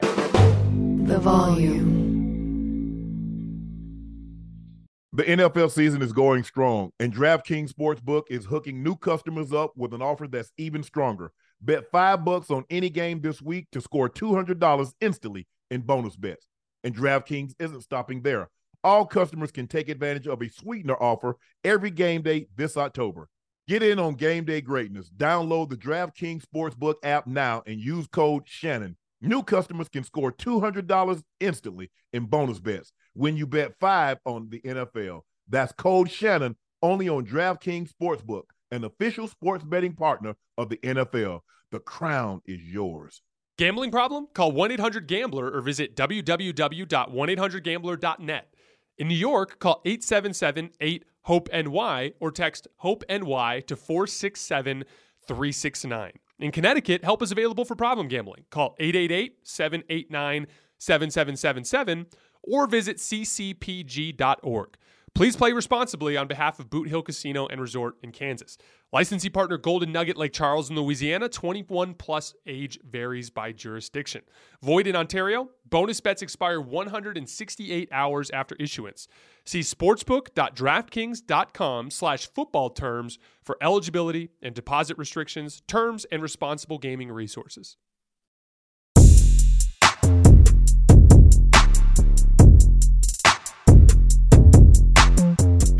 [0.00, 2.00] The volume.
[5.12, 9.92] The NFL season is going strong, and DraftKings Sportsbook is hooking new customers up with
[9.92, 11.32] an offer that's even stronger.
[11.60, 16.46] Bet five bucks on any game this week to score $200 instantly in bonus bets.
[16.84, 18.48] And DraftKings isn't stopping there.
[18.82, 23.28] All customers can take advantage of a sweetener offer every game day this October.
[23.68, 25.10] Get in on game day greatness.
[25.16, 28.96] Download the DraftKings Sportsbook app now and use code Shannon.
[29.22, 34.60] New customers can score $200 instantly in bonus bets when you bet five on the
[34.60, 35.20] NFL.
[35.48, 41.40] That's code Shannon only on DraftKings Sportsbook, an official sports betting partner of the NFL.
[41.70, 43.20] The crown is yours.
[43.58, 44.28] Gambling problem?
[44.32, 48.54] Call 1 800 Gambler or visit www.1800Gambler.net.
[48.96, 54.84] In New York, call 877 8 HOPE NY or text HOPE NY to 467
[55.26, 56.12] 369.
[56.40, 58.46] In Connecticut, help is available for problem gambling.
[58.50, 60.46] Call 888 789
[60.78, 62.06] 7777
[62.42, 64.76] or visit ccpg.org.
[65.14, 68.56] Please play responsibly on behalf of Boot Hill Casino and Resort in Kansas.
[68.92, 71.28] Licensee partner Golden Nugget Lake Charles in Louisiana.
[71.28, 74.22] 21 plus age varies by jurisdiction.
[74.62, 75.50] Void in Ontario.
[75.68, 79.08] Bonus bets expire 168 hours after issuance.
[79.50, 87.76] See sportsbook.draftkings.com slash football terms for eligibility and deposit restrictions, terms, and responsible gaming resources.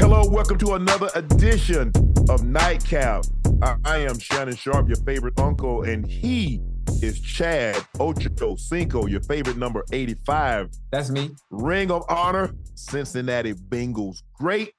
[0.00, 1.92] Hello, welcome to another edition
[2.28, 3.22] of Nightcap.
[3.62, 6.60] I, I am Shannon Sharpe, your favorite uncle, and he
[7.02, 10.70] is Chad Ochocinco, your favorite number 85.
[10.90, 11.30] That's me.
[11.50, 14.22] Ring of Honor, Cincinnati Bengals.
[14.34, 14.72] Great.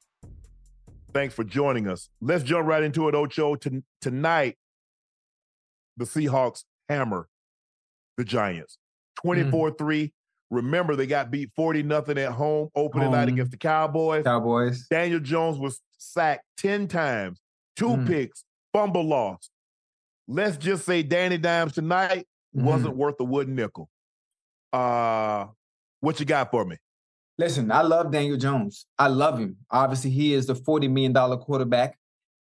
[1.13, 2.09] Thanks for joining us.
[2.22, 3.56] Let's jump right into it, Ocho.
[3.56, 4.56] T- tonight,
[5.97, 7.28] the Seahawks hammer
[8.18, 8.78] the Giants
[9.22, 10.13] 24 3.
[10.51, 13.13] Remember, they got beat 40 nothing at home opening Home.
[13.16, 14.23] night against the Cowboys.
[14.25, 14.88] Cowboys.
[14.89, 17.39] Daniel Jones was sacked 10 times,
[17.78, 18.07] two Mm.
[18.07, 19.50] picks, fumble lost.
[20.28, 22.64] Let's just say Danny Dimes tonight Mhm.
[22.64, 23.90] wasn't worth a wooden nickel.
[24.72, 25.48] Uh,
[26.00, 26.78] what you got for me?
[27.38, 28.86] Listen, I love Daniel Jones.
[29.00, 29.58] I love him.
[29.70, 31.98] Obviously, he is the $40 million quarterback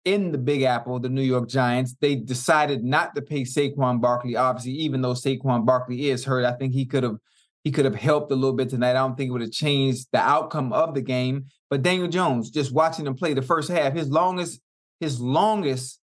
[0.06, 1.96] in the Big Apple, the New York Giants.
[2.00, 6.46] They decided not to pay Saquon Barkley, obviously, even though Saquon Barkley is hurt.
[6.46, 7.18] I think he could have
[7.64, 8.92] he could have helped a little bit tonight.
[8.92, 11.46] I don't think it would have changed the outcome of the game.
[11.72, 14.62] But Daniel Jones, just watching him play the first half, his longest,
[15.00, 16.00] his longest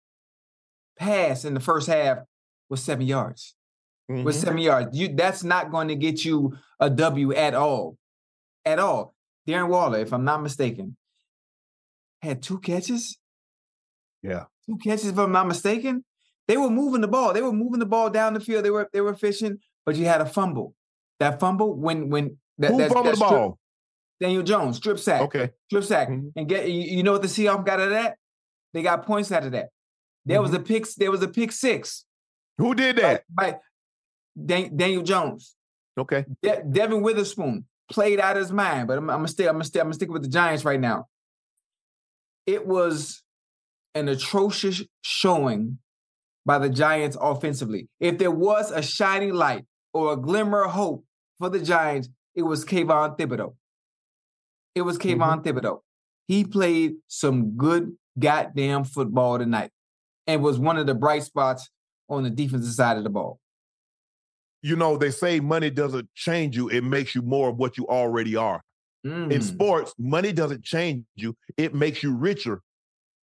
[1.05, 2.19] pass in the first half
[2.69, 3.57] was seven yards.
[4.09, 4.41] Was Mhm.
[4.41, 4.97] seven yards.
[4.97, 7.97] You that's not going to get you a W at all.
[8.65, 9.15] At all.
[9.49, 10.97] Darren Waller, if I'm not mistaken,
[12.23, 13.19] had two catches.
[14.23, 14.45] Yeah.
[14.67, 16.05] Two catches, if I'm not mistaken.
[16.47, 17.33] They were moving the ball.
[17.33, 18.65] They were moving the ball down the field.
[18.65, 20.75] They were they were efficient, but you had a fumble.
[21.21, 23.59] That fumble when when that, Who that- fumbled that the strip- ball?
[24.21, 25.23] Daniel Jones, strip sack.
[25.23, 25.51] Okay.
[25.71, 26.09] Strip sack.
[26.09, 26.33] Mhm.
[26.37, 28.19] And get you, you know what the Seahawks got out of that?
[28.75, 29.71] They got points out of that.
[30.27, 32.05] There was a pick, there was a pick six.
[32.59, 33.25] Who did that?
[33.31, 33.57] By,
[34.37, 35.57] by Daniel Jones.
[35.99, 36.25] Okay.
[36.43, 39.47] De- Devon Witherspoon played out his mind, but I'm, I'm gonna stay.
[39.47, 39.81] I'm gonna stay.
[39.81, 41.07] I'm gonna stick with the Giants right now.
[42.47, 43.23] It was
[43.95, 45.79] an atrocious showing
[46.47, 47.89] by the Giants offensively.
[47.99, 51.05] If there was a shining light or a glimmer of hope
[51.39, 53.55] for the Giants, it was Kayvon Thibodeaux.
[54.75, 55.59] It was Kayvon mm-hmm.
[55.59, 55.81] Thibodeaux.
[56.29, 59.71] He played some good goddamn football tonight
[60.31, 61.69] and was one of the bright spots
[62.09, 63.39] on the defensive side of the ball.
[64.63, 67.87] You know, they say money doesn't change you, it makes you more of what you
[67.87, 68.63] already are.
[69.07, 69.33] Mm.
[69.33, 72.61] In sports, money doesn't change you, it makes you richer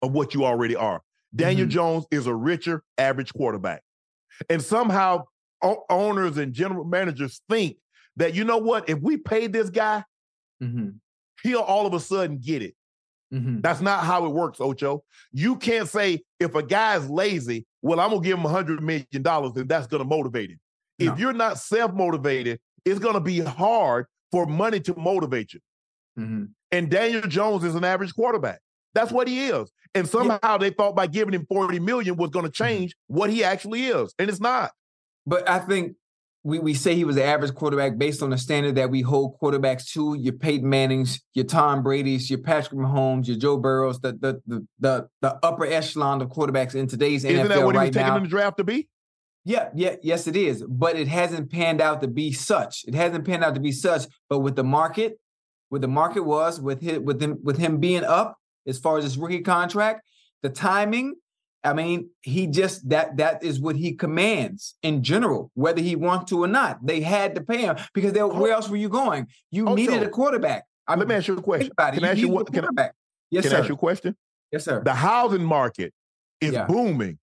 [0.03, 1.03] of what you already are.
[1.35, 1.73] Daniel mm-hmm.
[1.73, 3.83] Jones is a richer average quarterback.
[4.49, 5.25] And somehow
[5.63, 7.77] o- owners and general managers think
[8.17, 10.05] that, you know what, if we pay this guy,
[10.63, 10.91] mm-hmm.
[11.43, 12.75] he'll all of a sudden get it.
[13.33, 13.61] Mm-hmm.
[13.61, 15.03] That's not how it works, Ocho.
[15.33, 19.23] You can't say if a guy's lazy, well, I'm gonna give him a hundred million
[19.23, 20.61] dollars, and that's gonna motivate him.
[20.99, 21.13] No.
[21.13, 25.61] If you're not self-motivated, it's gonna be hard for money to motivate you.
[26.19, 26.45] Mm-hmm.
[26.73, 28.61] And Daniel Jones is an average quarterback.
[28.95, 29.71] That's what he is.
[29.95, 30.59] And somehow yeah.
[30.59, 32.65] they thought by giving him 40 million was going to mm-hmm.
[32.65, 33.17] change mm-hmm.
[33.19, 34.15] what he actually is.
[34.19, 34.73] And it's not.
[35.27, 35.97] But I think
[36.47, 39.37] we, we say he was an average quarterback based on the standard that we hold
[39.41, 40.15] quarterbacks to.
[40.15, 44.67] Your Peyton Mannings, your Tom Brady's, your Patrick Mahomes, your Joe Burrows, the the the
[44.79, 47.89] the, the upper echelon of quarterbacks in today's Isn't NFL Isn't that what right he
[47.89, 48.87] was taking in the draft to be?
[49.45, 50.63] Yeah, yeah, yes, it is.
[50.63, 52.85] But it hasn't panned out to be such.
[52.87, 54.07] It hasn't panned out to be such.
[54.29, 55.19] But with the market,
[55.71, 58.39] with the market was, with him, with him, with him being up
[58.69, 60.03] as far as his rookie contract,
[60.43, 61.17] the timing,
[61.65, 66.31] I mean, he just that that is what he commands in general, whether he wants
[66.31, 66.85] to or not.
[66.85, 69.27] They had to pay him because they, where else were you going?
[69.51, 70.65] You needed a quarterback.
[70.87, 71.73] I let me ask you a question.
[71.77, 72.53] Can I ask you what?
[72.53, 72.91] Can I,
[73.31, 73.57] yes, can.
[73.57, 74.17] I ask you a question?
[74.53, 74.83] Yes, sir.
[74.85, 75.93] The housing market
[76.41, 76.67] is yeah.
[76.67, 77.19] booming.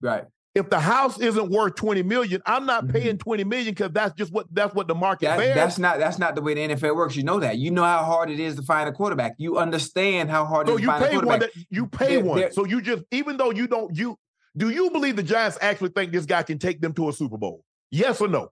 [0.00, 0.26] Right
[0.58, 2.92] if the house isn't worth 20 million, I'm not mm-hmm.
[2.92, 5.54] paying 20 million because that's just what that's what the market that, bears.
[5.54, 7.16] That's not that's not the way the NFL works.
[7.16, 7.58] You know that.
[7.58, 9.34] You know how hard it is to find a quarterback.
[9.38, 11.30] You understand how hard so it is to find a quarterback.
[11.30, 12.38] One that, you pay they're, one.
[12.40, 14.18] They're, so you just even though you don't you
[14.56, 17.38] do you believe the Giants actually think this guy can take them to a Super
[17.38, 17.64] Bowl?
[17.90, 18.50] Yes or no?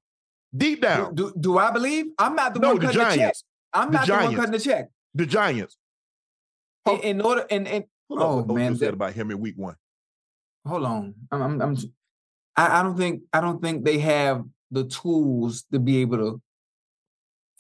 [0.56, 1.14] Deep down.
[1.14, 2.06] Do, do, do I believe?
[2.18, 3.34] I'm not the no, one cutting the, the check.
[3.72, 4.22] I'm the not Giants.
[4.22, 4.88] the one cutting the check.
[5.14, 5.76] The Giants.
[6.86, 9.74] In, in order and and oh man, you said about him in week one.
[10.66, 11.76] Hold on, I'm, I'm, I'm
[12.56, 16.42] I, I don't think I don't think they have the tools to be able to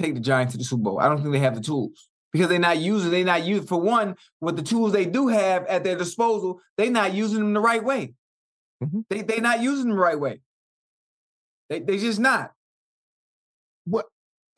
[0.00, 1.00] take the Giants to the Super Bowl.
[1.00, 3.10] I don't think they have the tools because they're not using.
[3.10, 6.60] They're not using for one with the tools they do have at their disposal.
[6.76, 8.14] They're not using them the right way.
[8.82, 9.00] Mm-hmm.
[9.08, 10.40] They they're not using them the right way.
[11.68, 12.52] They they just not.
[13.84, 14.06] What?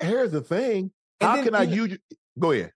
[0.01, 0.93] Here's the thing.
[1.21, 1.99] And How then, can I use?
[2.39, 2.73] Go ahead.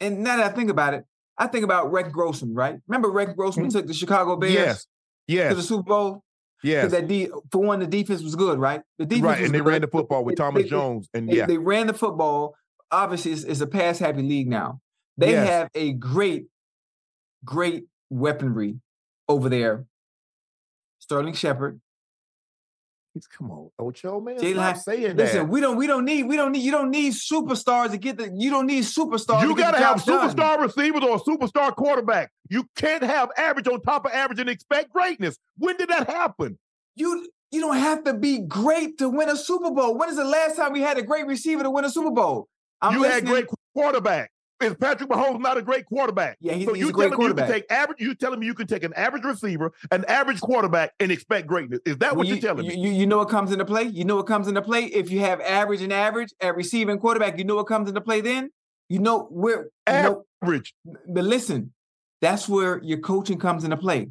[0.00, 1.04] And now that I think about it,
[1.36, 2.54] I think about Rex Grossman.
[2.54, 2.76] Right?
[2.88, 3.78] Remember Rex Grossman mm-hmm.
[3.78, 4.86] took the Chicago Bears yes.
[5.26, 5.50] Yes.
[5.50, 6.24] to the Super Bowl.
[6.62, 8.82] Yeah, that de- for one, the defense was good, right?
[8.98, 9.66] The defense right, and they good.
[9.66, 12.54] ran the football with Thomas they, Jones, and they, yeah, they ran the football.
[12.90, 14.80] Obviously, it's, it's a pass happy league now.
[15.16, 15.48] They yes.
[15.48, 16.46] have a great,
[17.44, 18.80] great weaponry
[19.28, 19.86] over there.
[20.98, 21.80] Sterling Shepard.
[23.14, 24.38] He's come on, Ocho man.
[24.38, 25.48] Jalen, stop saying listen, that.
[25.48, 28.30] we don't, we don't need, we don't need, you don't need superstars to get the,
[28.36, 29.42] you don't need superstars.
[29.42, 30.62] You got to have superstar done.
[30.62, 32.30] receivers or a superstar quarterback.
[32.48, 35.36] You can't have average on top of average and expect greatness.
[35.58, 36.56] When did that happen?
[36.94, 39.98] You, you don't have to be great to win a Super Bowl.
[39.98, 42.46] When is the last time we had a great receiver to win a Super Bowl?
[42.80, 43.26] I'm you listening.
[43.26, 44.30] had great quarterback.
[44.60, 46.36] Is Patrick Mahomes not a great quarterback?
[46.40, 47.48] Yeah, he's, so he's you a great quarterback.
[47.48, 48.00] You can take average.
[48.00, 51.80] You telling me you can take an average receiver, an average quarterback, and expect greatness?
[51.86, 52.94] Is that what you, are telling you, me?
[52.94, 53.84] You know what comes into play?
[53.84, 57.38] You know what comes into play if you have average and average at receiving quarterback.
[57.38, 58.50] You know what comes into play then?
[58.90, 60.74] You know where average.
[60.84, 61.72] Know, but listen,
[62.20, 64.08] that's where your coaching comes into play.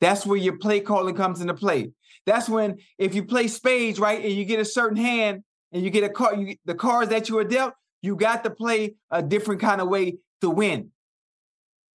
[0.00, 1.92] That's where your play calling comes into play.
[2.26, 5.90] That's when if you play spades right and you get a certain hand and you
[5.90, 9.22] get a card, you, the cards that you are dealt, you got to play a
[9.22, 10.90] different kind of way to win.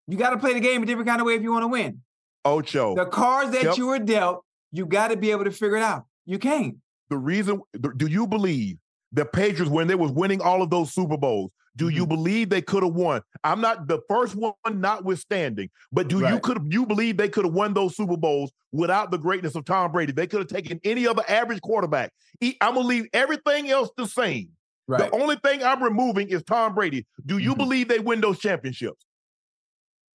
[0.07, 1.67] You got to play the game a different kind of way if you want to
[1.67, 2.01] win.
[2.43, 2.95] Ocho.
[2.95, 3.77] The cards that yep.
[3.77, 6.05] you were dealt, you got to be able to figure it out.
[6.25, 6.77] You can't.
[7.11, 7.61] The reason,
[7.97, 8.77] do you believe
[9.11, 11.97] the Patriots, when they was winning all of those Super Bowls, do mm-hmm.
[11.97, 13.21] you believe they could have won?
[13.43, 16.33] I'm not the first one, notwithstanding, but do right.
[16.33, 19.65] you could you believe they could have won those Super Bowls without the greatness of
[19.65, 20.11] Tom Brady?
[20.11, 22.11] They could have taken any other average quarterback.
[22.41, 24.49] I'm gonna leave everything else the same.
[24.89, 25.12] Right.
[25.12, 27.05] The only thing I'm removing is Tom Brady.
[27.24, 27.60] Do you mm-hmm.
[27.60, 29.05] believe they win those championships?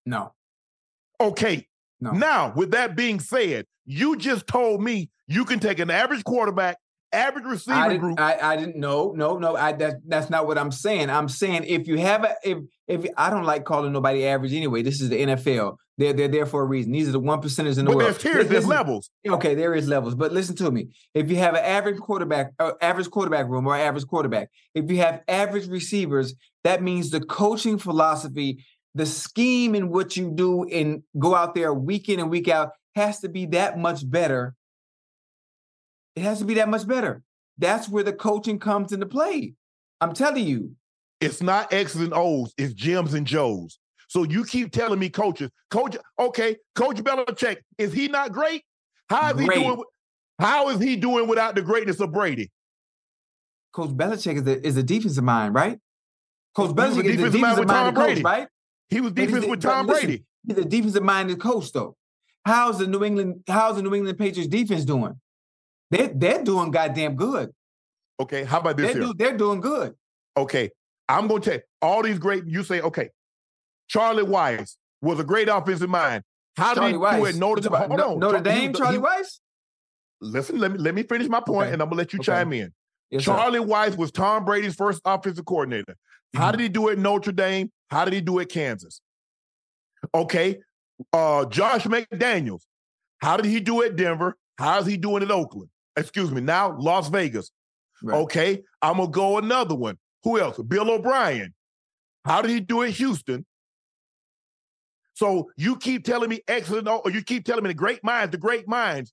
[0.05, 0.33] No.
[1.21, 1.69] Okay.
[2.01, 2.11] No.
[2.11, 6.79] Now, with that being said, you just told me you can take an average quarterback,
[7.15, 8.21] average receiver I group.
[8.21, 8.77] I, I didn't.
[8.77, 9.13] know.
[9.15, 9.57] no, no.
[9.57, 11.11] I that, that's not what I'm saying.
[11.11, 14.83] I'm saying if you have a if if I don't like calling nobody average anyway.
[14.83, 15.77] This is the NFL.
[15.97, 16.93] They're they're there for a reason.
[16.93, 18.11] These are the one percenters in the but world.
[18.11, 19.11] There's tiers, there's levels.
[19.27, 20.15] Okay, there is levels.
[20.15, 20.89] But listen to me.
[21.15, 24.99] If you have an average quarterback, uh, average quarterback room or average quarterback, if you
[24.99, 31.03] have average receivers, that means the coaching philosophy, the scheme in what you do and
[31.19, 34.55] go out there week in and week out has to be that much better.
[36.17, 37.23] It has to be that much better.
[37.59, 39.55] That's where the coaching comes into play.
[40.01, 40.73] I'm telling you.
[41.21, 43.79] It's not X's and O's, it's Jims and Joes.
[44.09, 48.63] So you keep telling me coaches, coach, okay, Coach Belichick, is he not great?
[49.09, 49.59] How is Great.
[49.59, 49.83] he doing?
[50.39, 52.51] How is he doing without the greatness of Brady?
[53.73, 55.79] Coach Belichick is the is a defensive mind, right?
[56.55, 58.23] Coach He a Belichick is the defensive mind defensive with Tom coach, Brady.
[58.23, 58.49] right?
[58.89, 60.25] He was defense with Tom listen, Brady.
[60.47, 61.97] He's a defensive minded coach, though.
[62.45, 65.19] How's the New England How's the New England Patriots defense doing?
[65.95, 67.51] They're they're doing goddamn good.
[68.21, 69.13] Okay, how about this They're, here?
[69.13, 69.95] do, they're doing good.
[70.37, 70.71] Okay,
[71.09, 72.45] I'm going to tell you, all these great.
[72.47, 73.11] You say, okay,
[73.89, 76.23] Charlie Weis was a great offensive mind.
[76.57, 77.31] How did Charlie he do Weis.
[77.31, 77.37] it?
[77.37, 77.73] Notre Dame.
[77.89, 79.41] Hold on, Notre Char- he Dame, Charlie he- Weis.
[80.21, 81.73] Listen, let me let me finish my point, Okay.
[81.75, 82.27] and I'm gonna let you Okay.
[82.27, 82.73] chime in.
[83.11, 83.33] Yes, sir.
[83.33, 85.97] Charlie Weis was Tom Brady's first offensive coordinator.
[86.35, 86.53] How Mhm.
[86.53, 87.71] did he do it Notre Dame?
[87.91, 89.01] How did he do it at Kansas?
[90.15, 90.61] Okay,
[91.13, 92.63] uh, Josh McDaniels.
[93.19, 94.37] How did he do it at Denver?
[94.59, 95.71] How's he doing at Oakland?
[95.97, 97.51] Excuse me, now Las Vegas.
[98.03, 98.17] Right.
[98.19, 99.99] Okay, I'm gonna go another one.
[100.25, 100.59] Who else?
[100.59, 101.55] Bill O'Brien.
[102.25, 103.45] How did he do it Houston?
[105.15, 108.39] So you keep telling me excellent, or you keep telling me the great minds, the
[108.39, 109.13] great minds.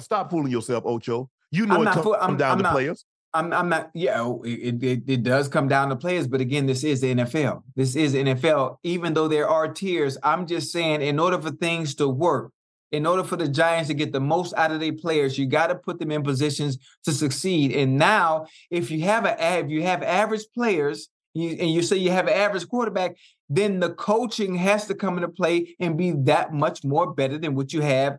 [0.00, 1.30] Stop fooling yourself, Ocho.
[1.50, 3.04] You know I'm it comes fool- I'm- down I'm to not- players.
[3.32, 3.90] I'm I'm not.
[3.94, 7.12] Yeah, oh, it, it it does come down to players, but again, this is the
[7.16, 7.64] NFL.
[7.74, 8.76] This is the NFL.
[8.84, 12.52] Even though there are tiers, I'm just saying, in order for things to work,
[12.94, 15.66] in order for the Giants to get the most out of their players, you got
[15.66, 17.72] to put them in positions to succeed.
[17.72, 21.96] And now, if you have a if you have average players, you, and you say
[21.96, 23.16] you have an average quarterback,
[23.48, 27.56] then the coaching has to come into play and be that much more better than
[27.56, 28.18] what you have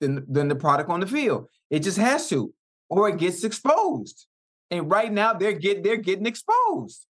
[0.00, 1.48] than than the product on the field.
[1.70, 2.52] It just has to,
[2.90, 4.26] or it gets exposed.
[4.70, 7.06] And right now they're getting they're getting exposed.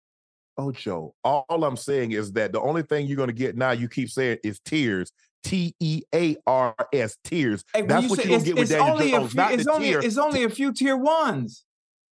[0.57, 3.89] Ocho, all I'm saying is that the only thing you're going to get now, you
[3.89, 5.11] keep saying, is tears.
[5.45, 7.63] T E A R S, tears.
[7.73, 9.87] Hey, That's you what you're to get with Daniel Jones, few, not it's the only
[9.89, 9.99] tier.
[9.99, 11.63] it's only a few tier ones.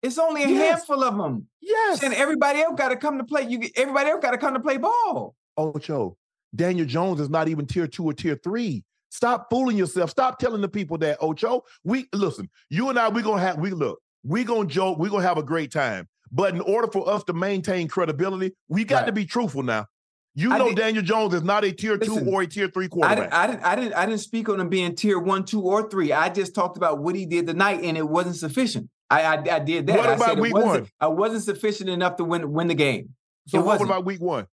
[0.04, 0.70] It's only a Yes.
[0.80, 1.48] handful of them.
[1.62, 2.04] yes.
[2.04, 3.44] And everybody else got to come to play.
[3.48, 5.34] You everybody else got to come to play ball.
[5.58, 6.18] Ocho,
[6.56, 8.84] Daniel Jones is not even tier two or tier three.
[9.10, 10.10] Stop fooling yourself.
[10.10, 11.64] Stop telling the people that, Ocho.
[11.84, 15.24] We listen, you and I, we're gonna have we look, we're gonna joke, we're gonna
[15.28, 16.08] have a great time.
[16.34, 19.06] But in order for us to maintain credibility, we got Right.
[19.08, 19.86] to be truthful now.
[20.34, 22.86] You I know Daniel Jones is not a tier Listen, two or a tier three
[22.86, 23.18] I quarterback.
[23.30, 25.90] didn't, I didn't I didn't I didn't speak on him being tier one, two, or
[25.90, 26.14] three.
[26.14, 28.90] I just talked about what he did tonight, and it wasn't sufficient.
[29.10, 29.98] I I, I did that.
[29.98, 30.88] What I about week one?
[31.02, 33.10] I wasn't sufficient enough to win win the game.
[33.48, 33.90] so it what wasn't.
[33.90, 34.48] about week one?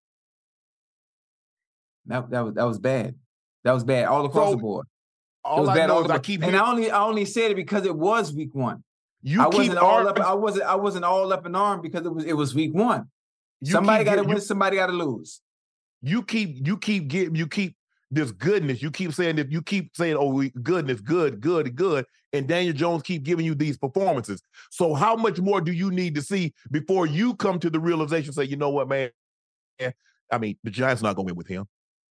[2.07, 3.15] That, that was that was bad.
[3.65, 4.87] That was bad all across So, the board.
[4.87, 7.25] It All was I bad know all I keep and hearing, I only I only
[7.25, 8.83] said it because it was week one.
[9.23, 10.19] you I keep wasn't all up.
[10.19, 10.65] I wasn't.
[10.65, 12.25] I wasn't all up in arm because it was.
[12.25, 13.11] It was week one.
[13.65, 14.37] somebody got to win.
[14.37, 15.41] you- somebody got to lose.
[16.03, 17.75] You keep you keep getting you keep
[18.11, 18.83] this goodness.
[18.83, 22.73] You keep saying that you keep saying, "Oh, we, goodness, good, good, good," and Daniel
[22.73, 24.41] Jones keep giving you these performances.
[24.71, 28.33] So, how much more do you need to see before you come to the realization?
[28.33, 29.11] Say, you know what, man?
[30.31, 31.67] I mean, the Giants not going to win with him.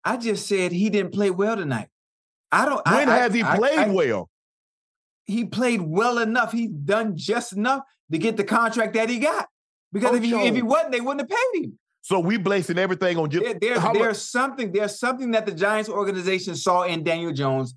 [0.03, 1.87] I just said he didn't play well tonight.
[2.51, 2.81] I don't.
[2.85, 4.29] I- When I- has he I- played I- well?
[5.25, 6.51] He played well enough.
[6.51, 9.47] He done just enough to get the contract that he got.
[9.91, 11.79] Because if he if he wasn't, they wouldn't have paid him.
[12.05, 15.51] So we blazing everything on just There, there's how much- something there's something that the
[15.51, 17.73] Giants organization saw in Daniel Jones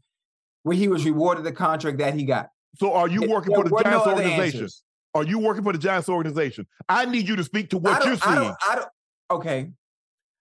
[0.65, 2.51] where he was rewarded the contract that he got.
[2.79, 4.61] So, are you working there for the were no Giants organization?
[4.61, 4.83] answers.
[5.15, 6.67] Are you working for the Giants organization?
[6.91, 8.35] I need you to speak to I what you're I seeing.
[8.35, 8.89] don't, I don't,
[9.31, 9.71] okay.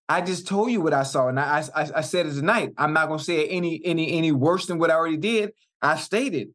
[0.10, 2.74] I just told you what I saw, and I, I, I said it tonight.
[2.78, 5.54] I'm not gonna say it any, any, any worse than what I already did.
[5.82, 6.50] I stated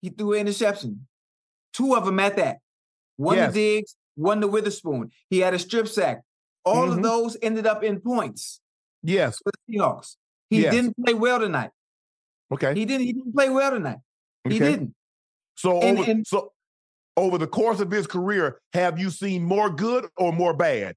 [0.00, 1.08] he threw an interception,
[1.72, 2.58] two of them at that.
[3.16, 3.52] One Yes.
[3.52, 5.10] to Diggs, to Witherspoon.
[5.30, 6.22] He had a strip sack.
[6.64, 6.96] All Mhm.
[6.96, 8.60] of those ended up in points
[9.02, 9.38] yes.
[9.38, 10.16] for the Seahawks.
[10.50, 10.74] He Yes.
[10.74, 11.70] didn't play well tonight.
[12.52, 12.74] Okay.
[12.74, 13.06] He didn't.
[13.06, 13.98] He didn't play well tonight.
[14.48, 14.94] He didn't.
[15.56, 16.52] So And- over and- so
[17.16, 20.96] over the course of his career, have you seen more good or more bad?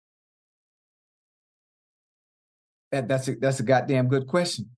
[2.92, 4.76] That, that's a that's a goddamn good question.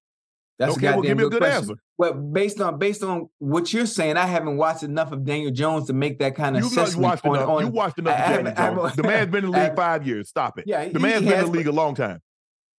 [0.62, 1.74] That's okay, a well, give me a good, answer.
[1.98, 5.88] Well, based on based on what you're saying, I haven't watched enough of Daniel Jones
[5.88, 7.02] to make that kind of You've assessment.
[7.04, 7.50] watched on- enough.
[7.50, 8.96] on- you watched enough I of Daniel I Jones.
[8.96, 10.30] The man's been in the league haven't- five years.
[10.30, 10.66] Stop it.
[10.68, 12.20] yeah, The he- man's he been in the league a long time.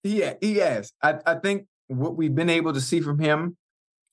[0.05, 0.93] Yeah, he has.
[1.03, 3.57] I, I think what we've been able to see from him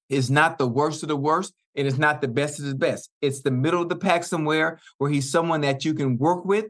[0.09, 3.09] is not the worst of the worst, and it's not the best of the best.
[3.21, 6.65] It's the middle of the pack somewhere where he's someone that you can work with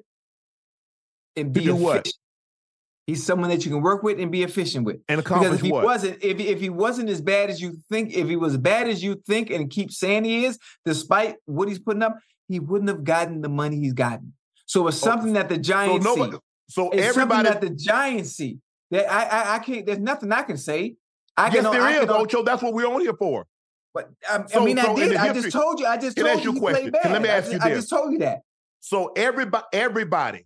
[1.37, 2.09] and To be do what?
[3.09, 4.97] He's someone that you can work with and be efficient with.
[5.07, 5.83] And Because accomplish if he what?
[5.83, 8.87] wasn't, if if he wasn't as bad as you think, if he was as bad
[8.87, 12.87] as you think and keep saying he is, despite what he's putting up, he wouldn't
[12.89, 14.33] have gotten the money he's gotten.
[14.67, 16.31] So it's oh, something that the Oh, so Giants nobody.
[16.33, 16.37] see.
[16.69, 17.49] So It's everybody.
[17.49, 18.59] that the Giants see.
[18.91, 19.85] That I, I I can't.
[19.87, 20.95] There's nothing I can say.
[21.35, 21.71] I yes, can.
[21.71, 22.43] there I is, can, Ocho.
[22.43, 23.47] That's what we're on here for.
[23.91, 25.15] But um, I, So- I mean, so I did.
[25.15, 25.87] I history- just told you.
[25.87, 26.91] I just I told you you he a played question?
[26.91, 27.11] bad.
[27.11, 27.77] Let me ask you I this.
[27.79, 28.41] just told you that.
[28.81, 30.45] So everybody, everybody,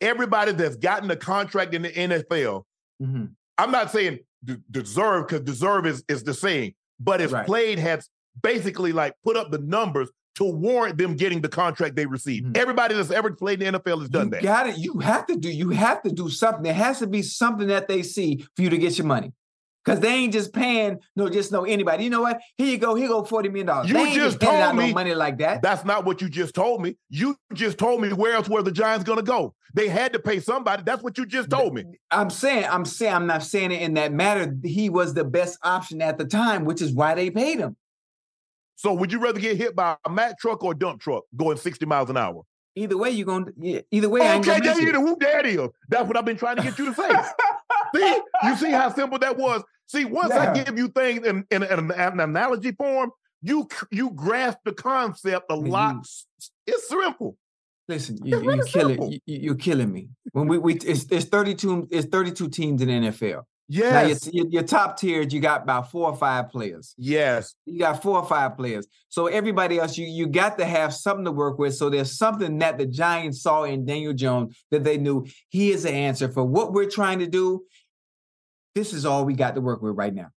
[0.00, 2.64] everybody that's gotten a contract in the NFL,
[3.02, 3.26] Mm-hmm.
[3.58, 7.46] I'm not saying d- deserve because deserve is is the saying, but has Right.
[7.46, 8.08] played has
[8.42, 12.46] basically like put up the numbers to warrant them getting the contract they received.
[12.46, 12.56] Mhm.
[12.56, 14.42] Everybody that's ever played in the NFL has done you that.
[14.42, 14.78] got it.
[14.78, 15.48] You have to do.
[15.48, 16.62] You have to do something.
[16.64, 19.32] There has to be something that they see for you to get your money.
[19.88, 22.04] Because they ain't just paying no, just no anybody.
[22.04, 22.40] You know what?
[22.58, 22.94] Here you go.
[22.94, 23.88] Here you go forty million dollars.
[23.88, 25.62] You they ain't just told me- no money like that.
[25.62, 26.96] That's not what you just told me.
[27.08, 29.54] You just told me where else were the Giants going to go.
[29.72, 30.82] They had to pay somebody.
[30.84, 31.84] That's what you just told me.
[32.10, 32.66] I'm saying.
[32.70, 33.14] I'm saying.
[33.14, 34.54] I'm not saying it in that matter.
[34.62, 37.74] He was the best option at the time, which is why they paid him.
[38.76, 41.56] So would you rather get hit by a Mack truck or a dump truck going
[41.56, 42.42] 60 miles an hour?
[42.76, 43.46] Either way, you're gonna.
[43.58, 44.94] Yeah, either way, Okay, gonna miss then it.
[44.94, 45.68] who that is.
[45.88, 47.08] That's what I've been trying to get you to say.
[47.94, 49.64] see, you see how simple that was.
[49.88, 53.10] See, once I give you things in, in, in an analogy form,
[53.42, 55.94] you you grasp the concept a Man, lot.
[55.94, 57.36] you- It's simple.
[57.88, 59.12] Listen, you, you're killing.
[59.12, 60.08] You, you're killing me.
[60.32, 63.44] When we we it's, it's 32 it's 32 teams in the NFL.
[63.70, 66.94] Now your, Yes, your, your top tiers, you got about four or five players.
[66.98, 67.54] yes.
[67.66, 68.86] You got four or five players.
[69.10, 71.74] So everybody else, you you got to have something to work with.
[71.76, 75.82] So there's something that the Giants saw in Daniel Jones that they knew he is
[75.84, 77.62] the answer for what we're trying to do.
[78.78, 80.30] This is all we got to work with right now.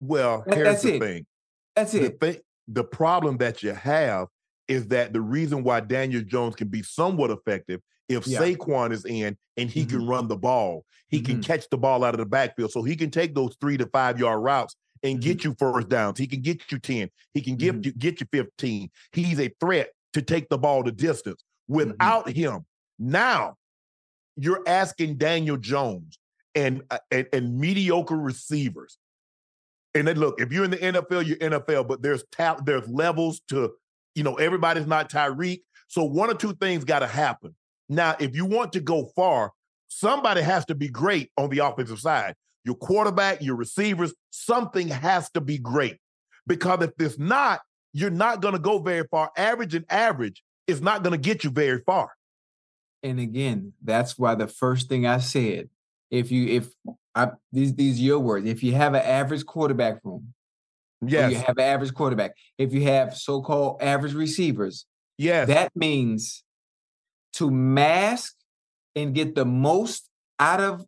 [0.00, 1.00] Well, That- here's that's the it.
[1.02, 1.26] thing.
[1.74, 2.20] That's The it.
[2.20, 2.36] thing,
[2.68, 4.28] the problem that you have
[4.68, 8.38] is that the reason why Daniel Jones can be somewhat effective if Yeah.
[8.40, 11.44] Saquon is in and he can run the ball, he can Mhm.
[11.44, 14.20] catch the ball out of the backfield, so he can take those three to five
[14.20, 15.20] yard routes and Mm-hmm.
[15.28, 16.18] get you first downs.
[16.20, 17.10] He can get you ten.
[17.34, 17.86] He can give Mhm.
[17.86, 18.90] you get you fifteen.
[19.10, 21.42] He's a threat to take the ball to distance.
[21.68, 21.74] Mm-hmm.
[21.74, 22.64] Without him,
[22.96, 23.56] now
[24.36, 26.16] you're asking Daniel Jones
[26.54, 28.98] and uh, and, and mediocre receivers.
[29.94, 33.40] And then look, if you're in the NFL, you're NFL, but there's talent, there's levels
[33.48, 33.72] to,
[34.14, 35.62] you know, everybody's not Tyreek.
[35.88, 37.54] So one or two things got to happen.
[37.88, 39.52] Now, if you want to go far,
[39.88, 42.34] somebody has to be great on the offensive side.
[42.64, 45.96] Your quarterback, your receivers, something has to be great.
[46.46, 47.60] Because if it's not,
[47.92, 49.30] you're not going to go very far.
[49.36, 52.10] Average and average is not going to get you very far.
[53.02, 55.70] And again, that's why the first thing I said,
[56.10, 56.68] if you if
[57.14, 60.34] I these these are your words, if you have an average quarterback room,
[61.04, 61.32] Yes.
[61.32, 64.84] you have an average quarterback, if you have so-called average receivers,
[65.16, 65.46] yes.
[65.48, 66.42] that means
[67.34, 68.34] to mask
[68.96, 70.08] and get the most
[70.40, 70.84] out of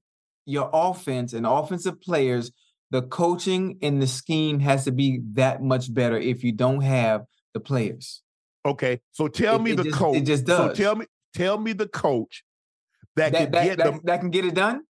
[0.47, 2.51] your offense and offensive players,
[2.91, 7.23] the coaching and the scheme has to be that much better if you don't have
[7.55, 8.23] the players.
[8.67, 9.01] okay.
[9.13, 10.25] So tell It- me it the just- it coach.
[10.25, 10.77] just So does.
[10.77, 12.43] tell me, tell me the coach
[13.17, 14.83] that, That, can that, get that, them that can get it done?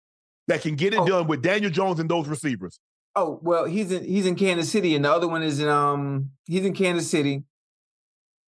[0.50, 1.06] That can get it Oh.
[1.06, 2.78] done with Daniel Jones and those receivers.
[3.16, 6.30] Oh, well, he's in he's in Kansas City, and the other one is in um
[6.46, 7.42] he's in Kansas City,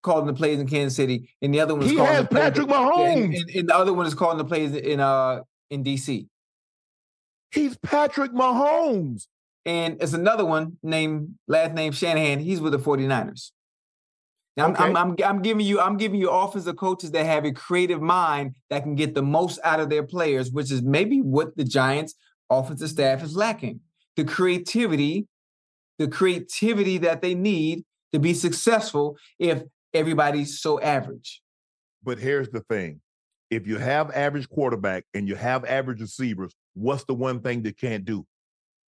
[0.02, 2.28] calling the plays in Kansas City, and the other one is He calling has the
[2.28, 3.40] plays- Patrick and, Mahomes.
[3.40, 6.28] and- and the other one is calling the plays in uh in DC.
[7.50, 9.26] He's Patrick Mahomes.
[9.64, 12.40] And it's another one named last name Shanahan.
[12.40, 13.52] He's with the 49ers.
[14.56, 14.84] Now I'm, Okay.
[14.84, 18.56] I'm, I'm I'm giving you I'm giving you offensive coaches that have a creative mind
[18.70, 22.14] that can get the most out of their players, which is maybe what the Giants
[22.50, 23.80] offensive staff is lacking.
[24.16, 25.26] The creativity,
[25.98, 29.62] the creativity that they need to be successful if
[29.94, 31.40] everybody's so average.
[32.02, 33.00] But here's the thing:
[33.50, 37.72] if you have average quarterback and you have average receivers, what's the one thing they
[37.72, 38.26] can't do?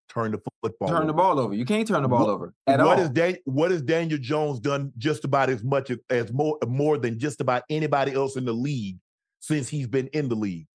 [0.09, 0.89] Turn the football.
[0.89, 1.55] Turn the ball over.
[1.55, 3.05] You can't turn the ball What- over at What all.
[3.05, 6.99] is Dan- what has Daniel Jones done just about as much as, as more more
[6.99, 8.99] than just about anybody else in the league
[9.41, 10.67] since he's been in the league?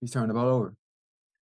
[0.00, 0.74] He's turned the ball over.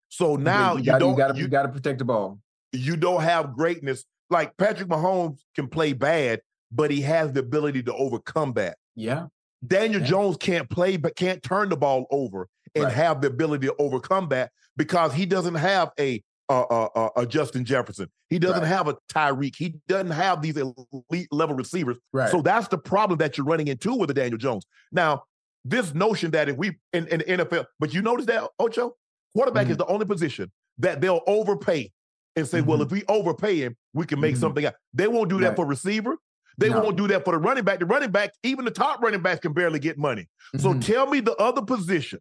[0.09, 2.39] So now you, gotta, don't you gotta, you, you gotta protect the ball.
[2.73, 7.83] you don't have greatness like Patrick Mahomes can play bad, but he has the ability
[7.83, 8.77] to overcome that.
[8.95, 9.27] Yeah.
[9.65, 10.07] Daniel Yeah.
[10.07, 12.93] Jones can't play, but can't turn the ball over and Right.
[12.93, 17.25] have the ability to overcome that because he doesn't have a a, a, a- a
[17.25, 18.09] Justin Jefferson.
[18.29, 18.67] He doesn't Right.
[18.67, 19.55] have a Tyreek.
[19.55, 21.97] He doesn't have these elite level receivers.
[22.13, 22.29] Right.
[22.29, 24.65] So that's the problem that you're running into with the Daniel Jones.
[24.91, 25.23] Now,
[25.65, 28.95] this notion that if we in, in the NFL, but you notice that Ocho,
[29.35, 29.71] quarterback Mm-hmm.
[29.71, 31.91] is the only position that they'll overpay
[32.35, 32.85] and say, well, Mhm.
[32.85, 34.39] if we overpay him, we can make Mhm.
[34.39, 34.73] something out.
[34.93, 35.55] They won't do that Right.
[35.55, 36.15] for receiver.
[36.57, 36.81] They No.
[36.81, 37.79] won't do that for the running back.
[37.79, 40.27] The running back, even the top running backs can barely get money.
[40.57, 40.85] So Mhm.
[40.85, 42.19] tell me the other position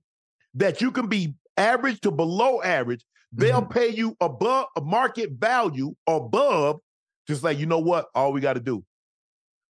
[0.54, 3.04] that you can be average to below average.
[3.32, 3.72] They'll Mm-hmm.
[3.72, 6.80] pay you above a market value above.
[7.28, 8.84] Just like you know what, all we got to do.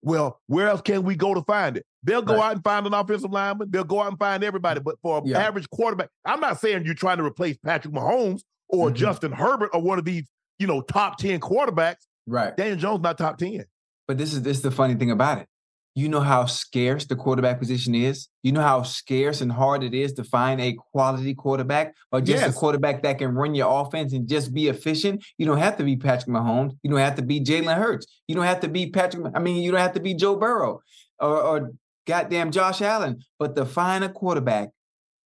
[0.03, 1.85] Well, where else can we go to find it?
[2.03, 2.47] They'll go Right.
[2.47, 3.71] out and find an offensive lineman.
[3.71, 4.81] They'll go out and find everybody.
[4.81, 5.39] But for an Yeah.
[5.41, 8.95] average quarterback, I'm not saying you're trying to replace Patrick Mahomes or Mhm.
[8.95, 10.27] Justin Herbert or one of these,
[10.59, 12.07] you know, top ten quarterbacks.
[12.27, 12.57] right.
[12.57, 13.65] Daniel Jones not top ten.
[14.09, 15.49] But this is this is the funny thing about it.
[15.95, 18.29] You know how scarce the quarterback position is.
[18.43, 22.43] You know how scarce and hard it is to find a quality quarterback or just
[22.43, 22.55] yes.
[22.55, 25.25] a quarterback that can run your offense and just be efficient.
[25.37, 26.77] You don't have to be Patrick Mahomes.
[26.83, 28.07] You don't have to be Jalen Hurts.
[28.29, 29.27] You don't have to be Patrick.
[29.35, 30.81] I mean, you don't have to be Joe Burrow
[31.19, 31.71] or, or
[32.07, 33.21] goddamn Josh Allen.
[33.39, 34.71] But to find a quarterback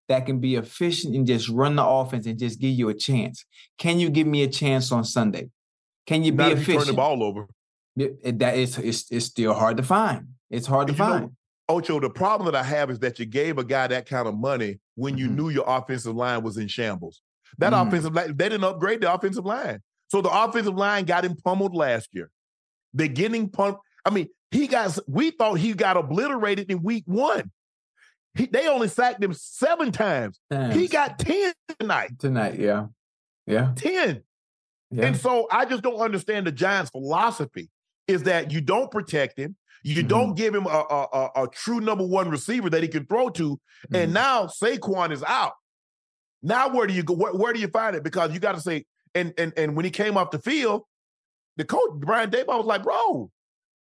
[0.10, 3.46] that can be efficient and just run the offense and just give you a chance.
[3.78, 5.50] Can you give me a chance on Sunday?
[6.06, 6.80] Can you be Not efficient?
[6.80, 7.48] turn the ball over.
[7.96, 10.28] It, it, that is it's, it's still hard to find.
[10.54, 11.24] It's hard to find.
[11.24, 11.32] Know,
[11.70, 14.36] Ocho, the problem that I have is that you gave a guy that kind of
[14.36, 15.36] money when you mm-hmm.
[15.36, 17.22] knew your offensive line was in shambles.
[17.58, 17.88] That mm-hmm.
[17.88, 19.82] offensive line, they didn't upgrade the offensive line.
[20.10, 22.30] So the offensive line got him pummeled last year.
[22.94, 23.82] They're getting pumped.
[24.06, 27.52] I mean, he got we thought he got obliterated in week one.
[28.36, 30.40] He, they only sacked him seven times.
[30.52, 30.76] times.
[30.76, 32.20] He got 10 tonight.
[32.20, 32.88] Tonight, yeah.
[33.46, 33.74] Yeah.
[33.76, 34.24] 10.
[34.92, 35.06] Yeah.
[35.06, 37.70] And so I just don't understand the Giants' philosophy
[38.08, 39.56] is that you don't protect him.
[39.84, 40.08] You mm-hmm.
[40.08, 43.30] don't give him a, a, a, a, true number one receiver that he can throw
[43.32, 43.52] to.
[43.52, 43.96] Mm-hmm.
[43.96, 45.54] And now Saquon is out.
[46.42, 47.14] Now where do you go?
[47.14, 48.04] Where, where do you find it?
[48.04, 50.84] Because you got to say, and and and when he came off the field,
[51.58, 53.30] the coach Brian Daboll was like, "Bro,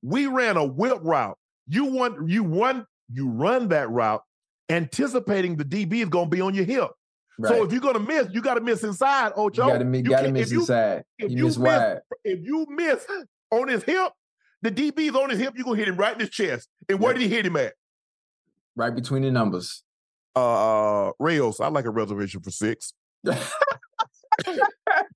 [0.02, 1.38] we ran a whip route.
[1.68, 4.22] You want you run you run that route,
[4.70, 6.90] anticipating the DB is going to be on your hip.
[7.40, 7.50] Right.
[7.50, 9.66] So if you're going to miss, you got to miss inside, Ocho.
[9.66, 11.04] You got to miss if inside.
[11.18, 13.06] You, if you, you miss, miss If you miss
[13.52, 14.12] on his hip,
[14.64, 15.54] the DB is on his hip.
[15.56, 16.70] You're going to hit him right in his chest.
[16.90, 17.20] And where yep.
[17.20, 17.74] did he hit him at?
[18.76, 19.84] Right between the numbers.
[20.36, 22.94] Uh, Rao's, I like a reservation for six.
[23.24, 23.38] and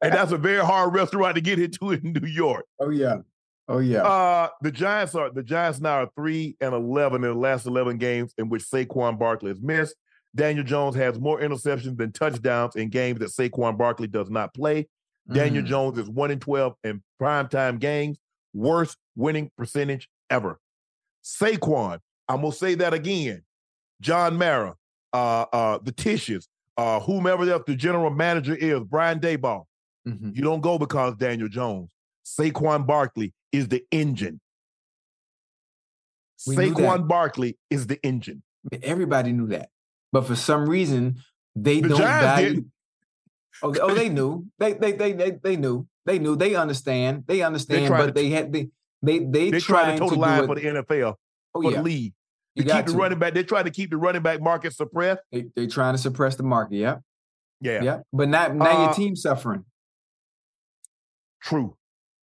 [0.02, 2.66] that's a very hard restaurant to get into in New York.
[2.80, 3.18] Oh, yeah.
[3.70, 4.04] Oh yeah.
[4.04, 7.98] Uh, the Giants are the Giants now are three and eleven in the last eleven
[7.98, 9.94] games in which Saquon Barkley has missed.
[10.34, 14.88] Daniel Jones has more interceptions than touchdowns in games that Saquon Barkley does not play.
[15.30, 15.36] Mm.
[15.36, 18.20] Daniel Jones is one in twelve in primetime games,
[18.58, 20.60] worst winning percentage ever.
[21.24, 23.44] Saquon, I'm gonna say that again.
[24.02, 24.76] John Mara,
[25.14, 29.64] uh, uh, the Tisches, uh, whomever else the general manager is, Brian Daboll.
[30.08, 30.32] Mm-hmm.
[30.34, 31.92] You don't go because Daniel Jones.
[32.26, 34.40] Saquon Barkley is the engine.
[36.46, 38.44] We Saquon Barkley is the engine.
[38.84, 39.70] Everybody knew that,
[40.12, 41.18] but for some reason
[41.56, 42.66] they the don't Giants value.
[43.64, 44.46] Oh, oh, they knew.
[44.60, 45.88] They, they, they, they, they knew.
[46.06, 46.36] They knew.
[46.36, 47.24] They understand.
[47.28, 47.90] They understand.
[47.90, 48.70] But to, they had they
[49.02, 51.16] they they they trying to toe the line for the NFL,
[51.56, 51.78] oh, for yeah.
[51.78, 52.14] the league.
[52.58, 52.98] To keep the to.
[52.98, 55.22] running back, they're trying to keep the running back market suppressed.
[55.32, 56.78] They, they're trying to suppress the market.
[56.78, 56.98] Yeah,
[57.62, 58.00] yeah, yeah.
[58.12, 59.66] But not now uh, your team's suffering.
[61.42, 61.76] True.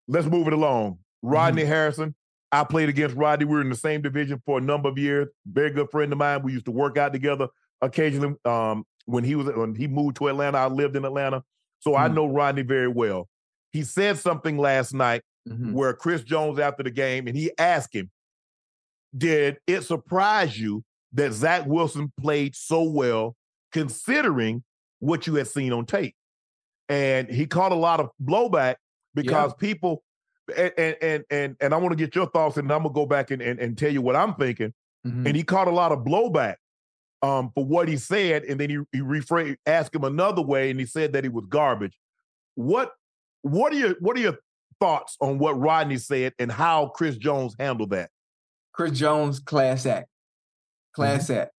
[0.09, 0.99] Let's move it along.
[1.23, 1.71] Rodney mm-hmm.
[1.71, 2.15] Harrison.
[2.53, 3.47] I played against Rodney.
[3.47, 5.29] We were in the same division for a number of years.
[5.47, 6.43] Very good friend of mine.
[6.43, 7.49] We used to work out together
[7.81, 8.37] occasionally.
[8.45, 11.43] Um, when he was when he moved to Atlanta, I lived in Atlanta,
[11.81, 12.03] so mm-hmm.
[12.03, 13.29] I know Rodney very well.
[13.73, 15.73] He said something last night mm-hmm.
[15.73, 18.11] where Chris Jones after the game, and he asked him,
[19.17, 23.37] "Did it surprise you that Zach Wilson played so well,
[23.73, 24.63] considering
[25.01, 26.15] what you had seen on tape?"
[26.89, 28.77] And he caught a lot of blowback
[29.15, 29.69] because yeah.
[29.69, 30.03] people
[30.57, 33.31] and and and and I want to get your thoughts, and I'm gonna go back
[33.31, 34.73] and, and, and tell you what I'm thinking.
[35.07, 35.27] Mm-hmm.
[35.27, 36.57] And he caught a lot of blowback
[37.25, 40.79] um, for what he said, and then he he rephrased, asked him another way, and
[40.79, 41.99] he said that he was garbage.
[42.55, 42.93] What
[43.41, 44.37] what are your what are your
[44.79, 48.11] thoughts on what Rodney said and how Chris Jones handled that?
[48.75, 50.09] Chris Jones, class act,
[50.93, 51.41] class mm-hmm.
[51.41, 51.53] act.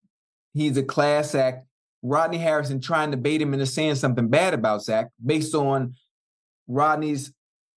[0.53, 1.65] He's a class act.
[2.03, 5.95] Rodney Harrison trying to bait him into saying something bad about Zach based on
[6.67, 7.33] Rodney's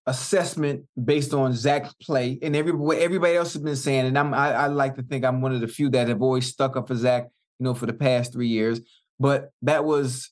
[0.07, 4.07] assessment based on Zach's play and every what everybody else has been saying.
[4.07, 6.47] And I'm I, I, like to think I'm one of the few that have always
[6.47, 8.81] stuck up for Zach, you know, for the past three years.
[9.21, 10.31] But that was,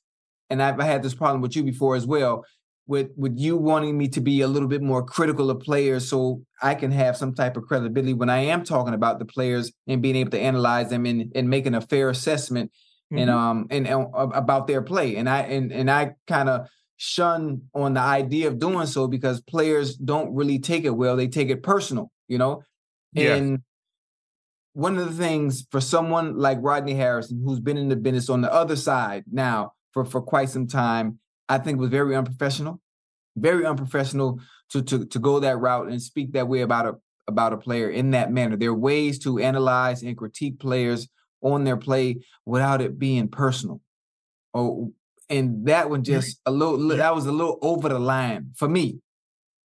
[0.50, 2.44] and I've had this problem with you before as well,
[2.86, 6.42] with with you wanting me to be a little bit more critical of players so
[6.62, 10.00] I can have some type of credibility when I am talking about the players and
[10.00, 12.70] being able to analyze them and, and making a fair assessment
[13.12, 13.22] mm-hmm.
[13.22, 15.16] and um and, and about their play.
[15.16, 19.40] And I and and I kind of shun on the idea of doing so because
[19.40, 21.16] players don't really take it well.
[21.16, 22.62] They take it personal, you know?
[23.12, 23.34] Yeah.
[23.34, 23.60] And
[24.76, 28.42] one of the things for someone like Rodney Harrison, who's been in the business on
[28.42, 32.82] the other side now for, for quite some time, I think was very unprofessional,
[33.36, 34.38] very unprofessional
[34.72, 36.94] to, to, to go that route and speak that way about a
[37.26, 38.54] about a player in that manner.
[38.54, 41.08] There are ways to analyze and critique players
[41.40, 43.80] on their play without it being personal.
[44.52, 44.90] Or
[45.30, 48.98] and that one just a little that was a little over the line for me.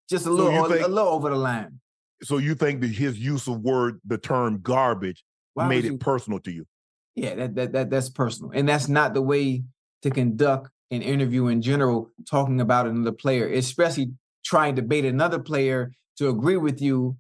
[0.09, 1.81] Just a little so think, a little over the line.
[2.23, 5.99] So you think that his use of word the term garbage Why made it you,
[5.99, 6.67] personal to you?
[7.15, 8.51] Yeah, that, that that that's personal.
[8.55, 9.63] And that's not the way
[10.03, 14.13] to conduct an interview in general talking about another player, especially
[14.45, 17.17] trying to bait another player to agree with you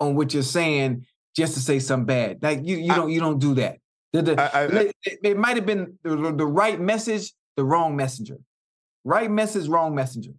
[0.00, 2.42] on what you're saying just to say something bad.
[2.42, 3.78] Like you, you I- don't, you don't do that.
[4.12, 7.64] The, the, I- I- it, it- it might have been the, the right message, the
[7.64, 8.36] wrong messenger.
[9.04, 10.32] Right message, wrong messenger.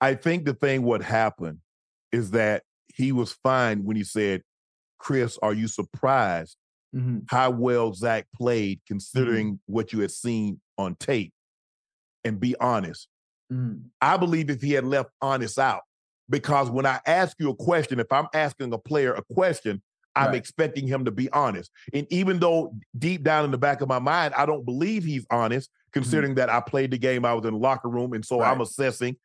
[0.00, 1.58] I think the thing what happened
[2.12, 2.62] is that
[2.96, 4.42] he was fine when he said,
[4.98, 6.56] Chris, are you surprised
[6.94, 7.24] Mhm.
[7.28, 9.72] how well Zach played considering Mm-hmm.
[9.72, 11.32] what you had seen on tape?
[12.24, 13.08] And be honest.
[13.52, 13.84] Mhm.
[14.00, 15.82] I believe if he had left honest out,
[16.28, 19.82] because when I ask you a question, if I'm asking a player a question,
[20.16, 20.34] I'm Right.
[20.34, 21.70] expecting him to be honest.
[21.94, 25.24] And even though deep down in the back of my mind, I don't believe he's
[25.30, 28.42] honest, considering that I played the game, I was in the locker room, and so
[28.42, 29.16] I'm assessing.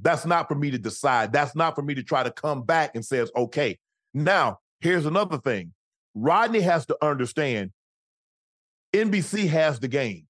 [0.00, 1.32] That's not for me to decide.
[1.32, 3.78] That's not for me to try to come back and says, okay.
[4.14, 5.72] Now, here's another thing.
[6.14, 7.72] Rodney has to understand
[8.94, 10.26] NBC has the game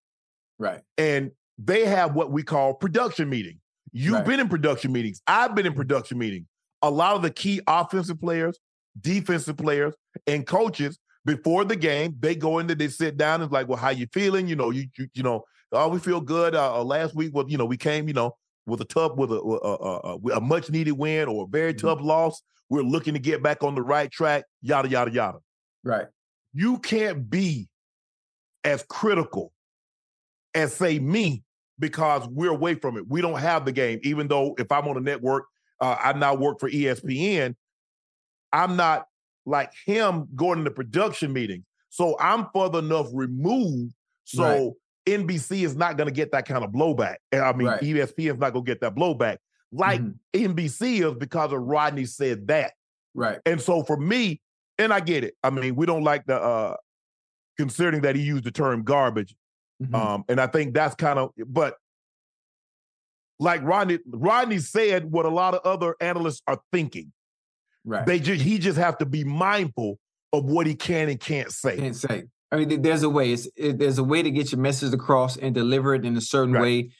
[0.59, 0.81] Right.
[0.97, 3.61] and they have what we call production meeting.
[3.93, 4.27] You've Right.
[4.27, 5.21] been in production meetings.
[5.27, 6.47] I've been in production meetings.
[6.83, 8.59] A lot of the key offensive players,
[9.01, 9.95] defensive players,
[10.27, 13.91] and coaches before the game, they go into they sit down and like, well, how
[13.91, 14.47] you feeling?
[14.49, 16.55] You know, you you, you know, oh, we feel good.
[16.55, 18.37] Uh, uh, last week, well, you know, we came, you know,
[18.69, 21.79] with a tough, with a a, a, a much needed win or a very Mhm.
[21.79, 22.43] tough loss.
[22.69, 24.45] We're looking to get back on the right track.
[24.63, 25.39] Yada yada yada
[25.83, 26.07] Right.
[26.53, 27.69] you can't be
[28.65, 29.53] as critical
[30.55, 31.43] as say me
[31.79, 33.09] because we're away from it.
[33.09, 34.01] We don't have the game.
[34.03, 35.47] Even though if I'm on a network,
[35.81, 37.55] uh, I now work for ESPN.
[38.53, 39.07] I'm not
[39.47, 41.65] like him going to production meeting.
[41.89, 43.95] So I'm further enough removed.
[44.25, 44.73] So Right.
[45.09, 47.17] NBC is not going to get that kind of blowback.
[47.33, 47.81] I mean, Right.
[47.83, 49.39] ESPN is not going to get that blowback
[49.73, 50.15] like Mhm.
[50.35, 52.73] NBC is because of Rodney said that.
[53.15, 53.39] Right.
[53.45, 54.41] And so for me,
[54.79, 55.35] and I get it.
[55.43, 56.77] I mean, we don't like the uh
[57.59, 59.35] considering that he used the term garbage.
[59.83, 59.95] Mhm.
[59.95, 61.77] Um, and I think that's kind of but
[63.41, 67.13] like Rodney, Rodney said what a lot of other analysts are thinking.
[67.85, 68.05] right.
[68.07, 69.99] They just he just have to be mindful
[70.33, 71.77] of what he can and can't say.
[71.77, 72.25] can't say.
[72.51, 73.33] I mean, there's a way.
[73.33, 76.21] It's, it, there's a way to get your message across and deliver it in a
[76.21, 76.63] certain Right.
[76.63, 76.91] way.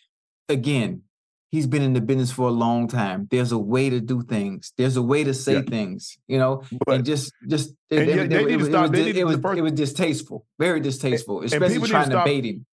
[0.51, 1.03] Again,
[1.51, 3.29] he's been in the business for a long time.
[3.31, 4.73] There's a way to do things.
[4.77, 5.63] There's a way to say Yeah.
[5.63, 6.19] things.
[6.27, 8.71] You know, But and just just And it, yeah, it- they need to was- it
[8.71, 12.11] stop- was it was first- it was distasteful, very distasteful, and especially to trying to
[12.11, 12.67] stop- bait him.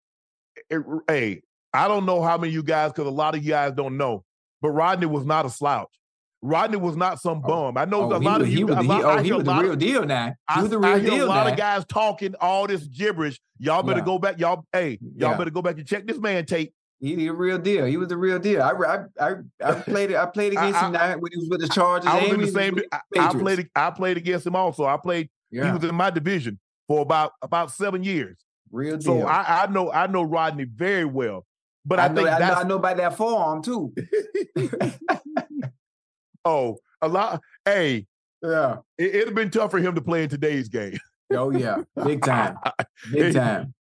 [1.07, 1.41] Hey,
[1.73, 3.97] I don't know how many of you guys, because a lot of you guys don't
[3.97, 4.23] know,
[4.61, 5.89] but Rodney was not a slouch.
[6.45, 7.47] Rodney was not some Oh.
[7.47, 7.77] bum.
[7.77, 8.67] I know Oh, a lot was, of he you.
[8.67, 10.27] was, a lot- he, I oh, he was the lot of- deal now.
[10.27, 11.51] He I, was the I real hear deal a lot now.
[11.53, 13.39] of guys talking all this gibberish.
[13.57, 14.05] Y'all better Yeah.
[14.05, 14.39] go back.
[14.39, 15.37] Y'all, hey, y'all Yeah.
[15.37, 16.73] better go back and check this man tape.
[16.99, 17.85] He the real deal.
[17.85, 18.61] He was the real deal.
[18.61, 20.17] I I I, I played it.
[20.17, 22.07] I played against I- him now when he was with the Chargers.
[22.07, 22.79] I was in the same.
[22.91, 23.69] I, I played.
[23.75, 24.85] I played against him also.
[24.85, 25.29] I played.
[25.51, 28.37] Yeah, He was in my division for about about seven years.
[28.71, 29.21] real deal.
[29.21, 31.45] So I, I know I know Rodney very well.
[31.87, 33.93] But I, I know, think I know, that's I know about that forearm too.
[36.45, 37.41] oh a lot.
[37.65, 38.05] Hey,
[38.41, 38.77] yeah.
[38.97, 40.97] it, it'd have been tough for him to play in today's game.
[41.31, 41.81] Oh yeah.
[42.03, 42.57] Big time.
[43.11, 43.73] Big time.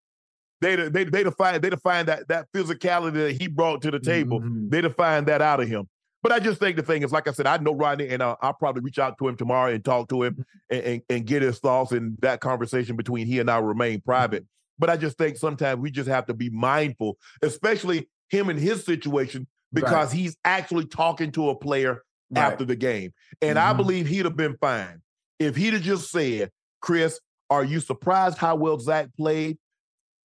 [0.61, 4.41] they they they define they define that that physicality that he brought to the table.
[4.41, 4.69] Mhm.
[4.69, 5.87] They define that out of him.
[6.23, 8.35] But I just think the thing is, like I said, I know Rodney, and uh,
[8.41, 11.43] I'll probably reach out to him tomorrow and talk to him and, and, and get
[11.43, 11.91] his thoughts.
[11.91, 14.43] And that conversation between he and I remain private.
[14.79, 18.83] But I just think sometimes we just have to be mindful, especially him in his
[18.83, 22.01] situation, because he's actually talking to a player
[22.35, 22.43] Right.
[22.51, 23.13] after the game.
[23.41, 23.77] And I Mhm.
[23.77, 25.01] believe he'd have been fine
[25.39, 27.19] if he'd have just said, Chris,
[27.49, 29.57] are you surprised how well Zach played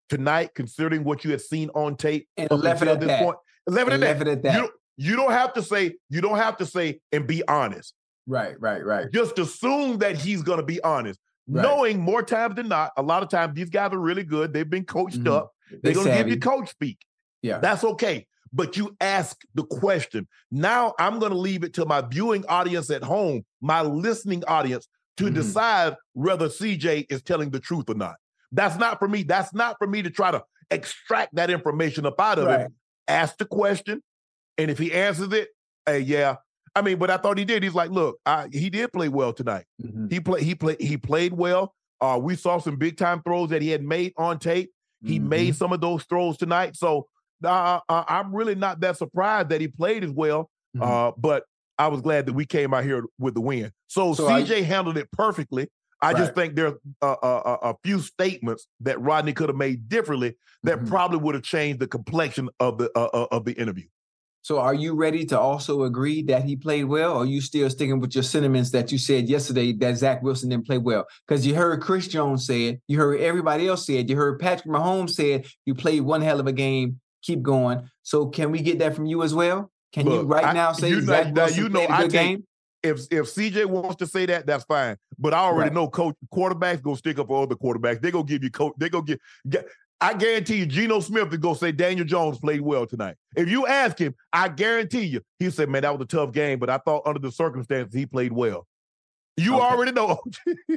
[0.08, 2.28] tonight, considering what you had seen on tape?
[2.36, 3.22] And left it at this that.
[3.22, 3.36] point?
[3.66, 4.28] Left it And at left that.
[4.28, 4.54] it at that.
[4.54, 7.94] You, don't- you don't have to say, you don't have to say and be honest.
[8.26, 9.10] Right, right, right.
[9.12, 11.18] Just assume that he's going to be honest.
[11.48, 11.62] Right.
[11.62, 14.52] Knowing more times than not, a lot of times these guys are really good.
[14.52, 15.32] They've been coached Mhm.
[15.32, 15.52] up.
[15.70, 16.98] They They're going to give you coach speak.
[17.42, 17.58] Yeah.
[17.58, 18.26] That's okay.
[18.52, 20.26] But you ask the question.
[20.50, 24.88] Now I'm going to leave it to my viewing audience at home, my listening audience,
[25.18, 25.34] to Mhm.
[25.34, 28.16] decide whether CJ is telling the truth or not.
[28.52, 29.22] That's not for me.
[29.22, 32.60] That's not for me to try to extract that information up out of Right.
[32.60, 32.74] him.
[33.06, 34.02] Ask the question.
[34.58, 35.50] And if he answers it,
[35.86, 36.36] hey, yeah.
[36.74, 37.62] I mean, but I thought he did.
[37.62, 39.64] He's like, look, I, he did play well tonight.
[39.82, 40.10] Mhm.
[40.10, 41.74] He played, he played, he played well.
[42.00, 44.70] Uh, we saw some big time throws that he had made on tape.
[45.04, 45.28] He Mhm.
[45.28, 46.76] made some of those throws tonight.
[46.76, 47.08] So
[47.44, 50.50] uh, uh, I'm really not that surprised that he played as well.
[50.76, 50.82] Mhm.
[50.82, 51.44] Uh, but
[51.78, 53.72] I was glad that we came out here with the win.
[53.88, 55.68] So, So CJ handled it perfectly.
[56.02, 56.72] I just think there's
[57.02, 60.88] a, a, a, a few statements that Rodney could have made differently that Mhm.
[60.88, 63.84] probably would have changed the complexion of the uh, uh, of the interview.
[64.42, 67.12] So are you ready to also agree that he played well?
[67.12, 70.48] Or are you still sticking with your sentiments that you said yesterday that Zach Wilson
[70.48, 71.06] didn't play well?
[71.28, 74.38] Because you heard Chris Jones say it, you heard everybody else say it, you heard
[74.38, 77.88] Patrick Mahomes said you played one hell of a game, keep going.
[78.02, 79.70] So can we get that from you as well?
[79.92, 81.92] Can you right I- now say you know- Zach now Wilson you know played a
[81.92, 82.46] I good take- game?
[82.82, 84.96] if if CJ wants to say that, that's fine.
[85.18, 85.74] But I already Right.
[85.74, 88.00] know coach quarterbacks go stick up for other quarterbacks.
[88.00, 88.72] They go give you coach.
[88.78, 89.20] They go get.
[89.48, 89.68] get
[90.02, 93.16] I guarantee you, Geno Smith is gonna say Daniel Jones played well tonight.
[93.36, 96.58] If you ask him, I guarantee you, he said, "Man, that was a tough game,
[96.58, 98.66] but I thought under the circumstances he played well."
[99.36, 99.62] You Okay.
[99.62, 100.18] already know.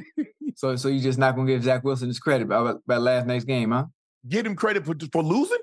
[0.56, 3.44] So so you're just not gonna give Zach Wilson his credit about, about last night's
[3.44, 3.86] game, huh?
[4.28, 5.58] Get him credit for for losing.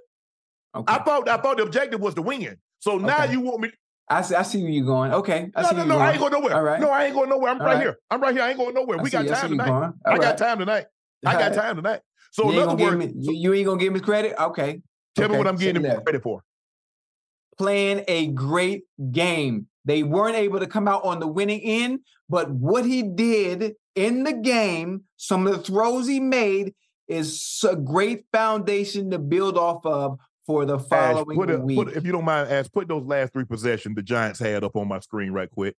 [0.76, 0.94] Okay.
[0.94, 2.58] I thought I thought the objective was to win.
[2.80, 3.34] So now Okay.
[3.34, 3.72] you want me?
[4.10, 5.14] I see, I see where you're going.
[5.14, 5.50] Okay.
[5.56, 5.98] I No, see no, no.
[6.00, 6.56] I ain't going nowhere.
[6.56, 6.80] All right.
[6.82, 7.52] No, I ain't going nowhere.
[7.52, 7.80] I'm right, right.
[7.82, 7.98] here.
[8.10, 8.44] I'm right here.
[8.44, 9.00] I ain't going nowhere.
[9.00, 9.94] I we see- got time tonight.
[10.06, 10.38] I got right.
[10.38, 10.86] time tonight.
[11.26, 12.02] I got time tonight.
[12.32, 14.02] So you in ain't other gonna words, give me, you, you ain't gonna give his
[14.02, 14.36] credit?
[14.42, 14.82] Okay.
[15.16, 16.44] tell me what I'm getting him credit for.
[17.58, 19.68] Playing a great game.
[19.86, 24.24] They weren't able to come out on the winning end, but what he did in
[24.24, 26.74] the game, some of the throws he made,
[27.08, 30.18] is a great foundation to build off of
[30.52, 31.78] for the Ash, put a, week.
[31.78, 34.76] put, if you don't mind, Ash, put those last three possessions the Giants had up
[34.76, 35.76] on my screen right quick.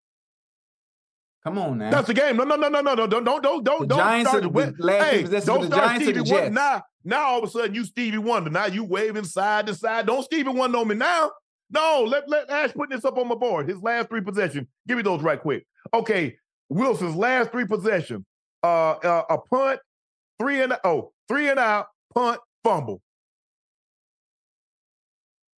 [1.44, 1.90] Come on now.
[1.90, 2.36] That's the game.
[2.36, 4.48] No, no, no, no, no, no, don't, don't, don't, don't, The don't Giants start the
[4.50, 6.50] the last Hey, don't the start Giants Stevie Wonder.
[6.50, 8.50] Now, now all of a sudden you Stevie Wonder.
[8.50, 10.06] Now you waving side to side.
[10.06, 11.32] Don't Stevie Wonder on me now.
[11.70, 13.68] No, let let Ash put this up on my board.
[13.68, 14.68] His last three possessions.
[14.86, 15.66] Give me those right quick.
[15.92, 16.36] Okay,
[16.68, 18.24] Wilson's last three possessions.
[18.62, 19.80] Uh, uh a punt,
[20.38, 23.00] three and oh, three and out, punt, fumble.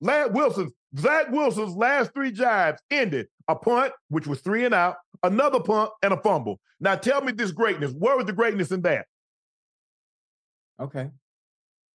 [0.04, 4.96] Lad Wilson's Zach Wilson's last three drives ended a punt, which was three and out,
[5.22, 6.60] another punt, and a fumble.
[6.78, 7.90] Now tell me this greatness.
[7.92, 9.06] Where was the greatness in that?
[10.80, 11.10] Okay.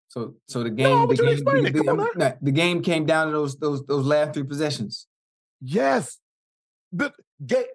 [0.07, 1.85] So so the game, I the game, the, it.
[1.85, 5.05] Come on the- the game came down to those those those last three possessions.
[5.61, 6.17] Yes.
[6.91, 7.13] The
[7.45, 7.67] ga-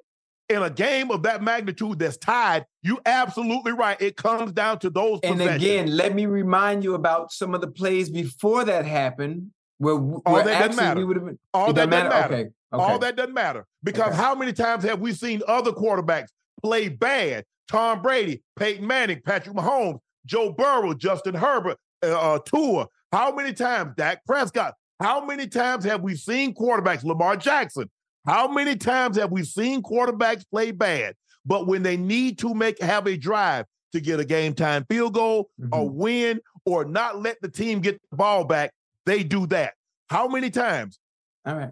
[0.49, 4.01] in a game of that magnitude that's tied, you absolutely right.
[4.03, 7.68] It comes down to those And again, let me remind you about some of the
[7.68, 10.99] plays before that happened, where, where that doesn't matter.
[11.01, 11.39] we would have been.
[11.53, 12.35] all that doesn't doesn't matter.
[12.35, 12.43] Okay.
[12.73, 12.83] Okay.
[12.93, 14.17] All that doesn't matter because Okay.
[14.17, 16.29] how many times have we seen other quarterbacks
[16.63, 17.45] play bad?
[17.71, 22.87] Tom Brady, Peyton Manning, Patrick Mahomes, Joe Burrow, Justin Herbert, uh, uh, Tua.
[23.13, 24.75] How many times Dak Prescott?
[25.01, 27.91] How many times have we seen quarterbacks Lamar Jackson?
[28.27, 31.15] How many times have we seen quarterbacks play bad?
[31.47, 35.15] But when they need to make have a drive to get a game time field
[35.15, 35.93] goal, or Mhm.
[35.93, 38.73] win, or not let the team get the ball back,
[39.07, 39.75] they do that.
[40.09, 40.99] How many times?
[41.47, 41.71] All right.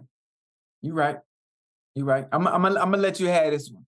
[0.81, 1.17] You're right.
[1.95, 2.27] You're right.
[2.31, 3.85] I'm I'm I'm gonna let you have this one.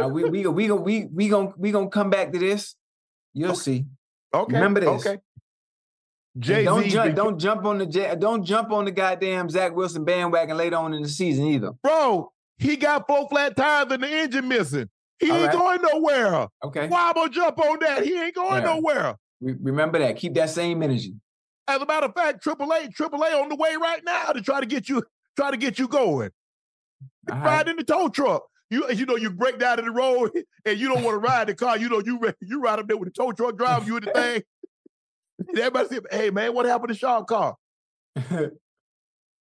[0.00, 2.74] Uh, we we we gonna we we gonna we gonna come back to this.
[3.34, 3.84] You'll see.
[4.34, 4.54] Okay.
[4.54, 4.88] Remember this.
[5.06, 5.18] Okay.
[6.34, 10.04] And Jay don't jump don't jump on the don't jump on the goddamn Zach Wilson
[10.04, 11.72] bandwagon later on in the season either.
[11.82, 14.88] Bro, he got four flat tires and the engine missing.
[15.18, 15.80] He All ain't right.
[15.80, 16.48] going nowhere.
[16.64, 16.88] Okay.
[16.88, 18.04] Why am I gonna jump on that?
[18.04, 19.16] He ain't going nowhere.
[19.40, 20.16] Re- remember that.
[20.16, 21.14] Keep that same energy.
[21.70, 24.66] As a matter of fact, AAA, AAA on the way right now to try to
[24.66, 25.04] get you,
[25.36, 26.30] try to get you going.
[27.30, 27.68] All Ride right.
[27.68, 28.42] in the tow truck.
[28.70, 30.30] You, you know, you break down in the road
[30.64, 31.78] and you don't want to ride the car.
[31.78, 34.10] You know, you you ride up there with the tow truck driving you in the
[34.10, 34.42] thing.
[35.48, 37.56] And everybody say, "Hey man, what happened to Sean car?"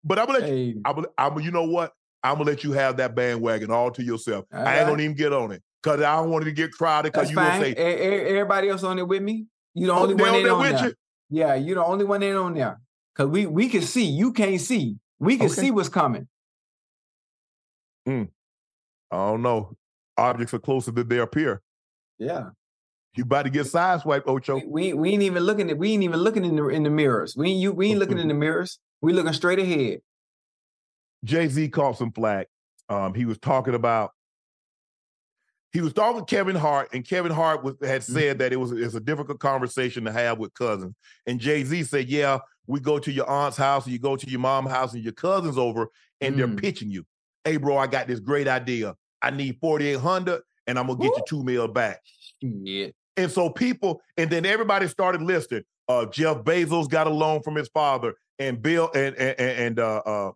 [0.03, 0.81] But I'm gonna let you.
[0.85, 1.91] I'm, I'm, you know what?
[2.23, 4.45] I'm gonna let you have that bandwagon all to yourself.
[4.53, 4.91] All I ain't right.
[4.91, 7.11] gonna even get on it because I don't want it to get crowded.
[7.11, 9.47] Because you gonna say, everybody else on it with me.
[9.73, 10.93] You the "Oh, only they one on there with you."
[11.29, 12.79] Yeah, you're the only one in on there.
[13.15, 14.05] Cause we we can see.
[14.05, 14.97] You can't see.
[15.19, 15.61] We can Okay.
[15.61, 16.27] see what's coming.
[19.11, 19.75] I don't know.
[20.17, 21.61] Objects are closer than they appear.
[22.17, 22.49] Yeah.
[23.15, 24.55] You about to get sideswiped, Ocho.
[24.55, 26.89] We, we we ain't even looking at we ain't even looking in the in the
[26.89, 27.35] mirrors.
[27.35, 28.79] We ain't you we ain't looking in the mirrors.
[29.01, 29.99] We looking straight ahead.
[31.23, 32.47] Jay Z caught some flack.
[32.87, 34.11] Um, he was talking about.
[35.71, 38.71] He was talking to Kevin Hart, and Kevin Hart was, had said that it was
[38.71, 40.95] it's a difficult conversation to have with cousins.
[41.27, 44.29] And Jay Z said, "Yeah, we go to your aunt's house, and you go to
[44.29, 45.87] your mom's house, and your cousins over,
[46.21, 46.59] and they're Mm.
[46.59, 47.05] pitching you.
[47.43, 48.95] Hey, bro, I got this great idea.
[49.21, 52.01] I need forty eight hundred, and I'm gonna get you two mil back."
[52.41, 52.87] Yeah.
[53.15, 55.63] And so people, and then everybody started listing.
[55.87, 59.97] Uh, Jeff Bezos got a loan from his father, and Bill and and, and uh,
[60.05, 60.31] uh,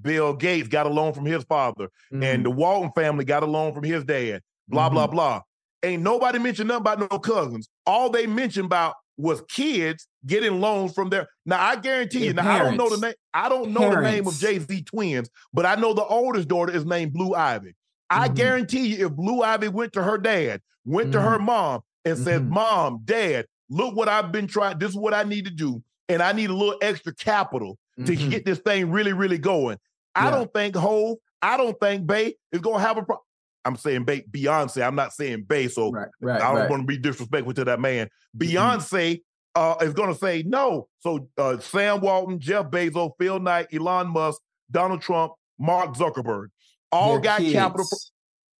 [0.00, 2.24] Bill Gates got a loan from his father, Mm.
[2.24, 4.42] and the Walton family got a loan from his dad.
[4.68, 5.42] Blah blah blah.
[5.82, 7.68] Ain't nobody mentioned nothing about no cousins.
[7.86, 11.28] All they mentioned about was kids getting loans from their.
[11.46, 12.32] Now I guarantee you.
[12.32, 13.14] Now I don't know the name.
[13.34, 16.72] I don't know the name of Jay Z twins, but I know the oldest daughter
[16.72, 17.74] is named Blue Ivy.
[18.10, 18.34] I Mhm.
[18.34, 22.42] guarantee you, if Blue Ivy went to her dad, went to her mom, and said,
[22.42, 22.48] Mhm.
[22.50, 24.78] "Mom, Dad, look what I've been trying.
[24.78, 28.02] This is what I need to do, and I need a little extra capital to
[28.14, 28.30] Mhm.
[28.30, 29.78] get this thing really, really going."
[30.14, 30.30] I Yeah.
[30.32, 33.24] don't think Hove, I don't think Bay is gonna have a problem.
[33.64, 34.86] I'm saying Bay, Beyonce.
[34.86, 36.70] I'm not saying Bay, so right, right, I don't right.
[36.70, 38.08] want to be disrespectful to that man.
[38.36, 38.52] Mhm.
[38.52, 39.20] Beyonce
[39.54, 40.88] uh, is going to say no.
[41.00, 44.40] So uh, Sam Walton, Jeff Bezos, Phil Knight, Elon Musk,
[44.70, 46.48] Donald Trump, Mark Zuckerberg,
[46.90, 47.86] all Their got capital.
[47.86, 48.10] kids.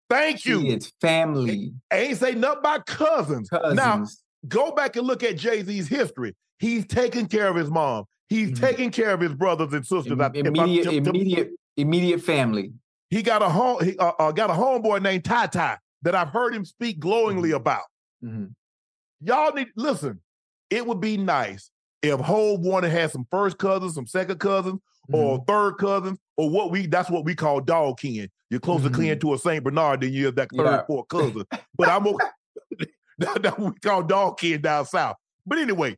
[0.08, 0.60] Thank you.
[0.62, 3.48] Kids, family, Ain't say nothing about cousins.
[3.48, 3.74] cousins.
[3.74, 4.04] Now,
[4.46, 6.34] go back and look at Jay Z's history.
[6.60, 8.04] He's taking care of his mom.
[8.28, 8.60] He's Mhm.
[8.60, 10.12] taking care of his brothers and sisters.
[10.12, 12.72] Im- I- I- immediate, immediate, immediate family.
[13.14, 13.84] He got a home.
[13.84, 17.52] He uh, uh, got a homeboy named Ty Ty that I've heard him speak glowingly
[17.52, 17.84] about.
[18.24, 18.54] Mhm.
[19.20, 20.20] Y'all need listen.
[20.70, 21.70] It would be nice
[22.02, 24.80] if Hove wanted had some first cousins, some second cousins,
[25.12, 25.44] or Mm-hmm.
[25.44, 28.28] third cousins, or what we that's what we call dog kin.
[28.50, 28.96] You're closer Mhm.
[28.96, 30.84] kin to a Saint Bernard than you is that third, Yeah.
[30.86, 31.44] fourth cousin.
[31.76, 32.26] But I'm okay.
[33.18, 35.16] that, we call dog kin down south.
[35.46, 35.96] But anyway,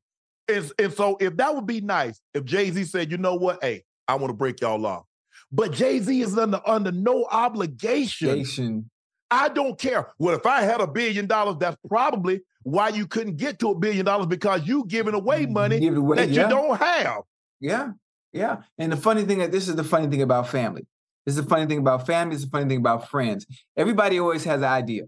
[0.48, 3.62] and, and so if that would be nice, if Jay Z said, you know what,
[3.64, 5.04] hey, I want to break y'all off.
[5.52, 8.38] But Jay Z is under under no obligation.
[8.38, 8.90] Nation.
[9.30, 10.12] I don't care.
[10.18, 13.74] Well, if I had a billion dollars, that's probably why you couldn't get to a
[13.78, 16.44] billion dollars because you giving away money Give away, that yeah.
[16.44, 17.22] you don't have.
[17.60, 17.92] Yeah,
[18.32, 18.62] yeah.
[18.78, 20.86] And the funny thing, that this is the funny thing about family.
[21.24, 22.36] This is the funny thing about family.
[22.36, 23.46] This is the funny thing about friends.
[23.76, 25.04] Everybody always has an idea.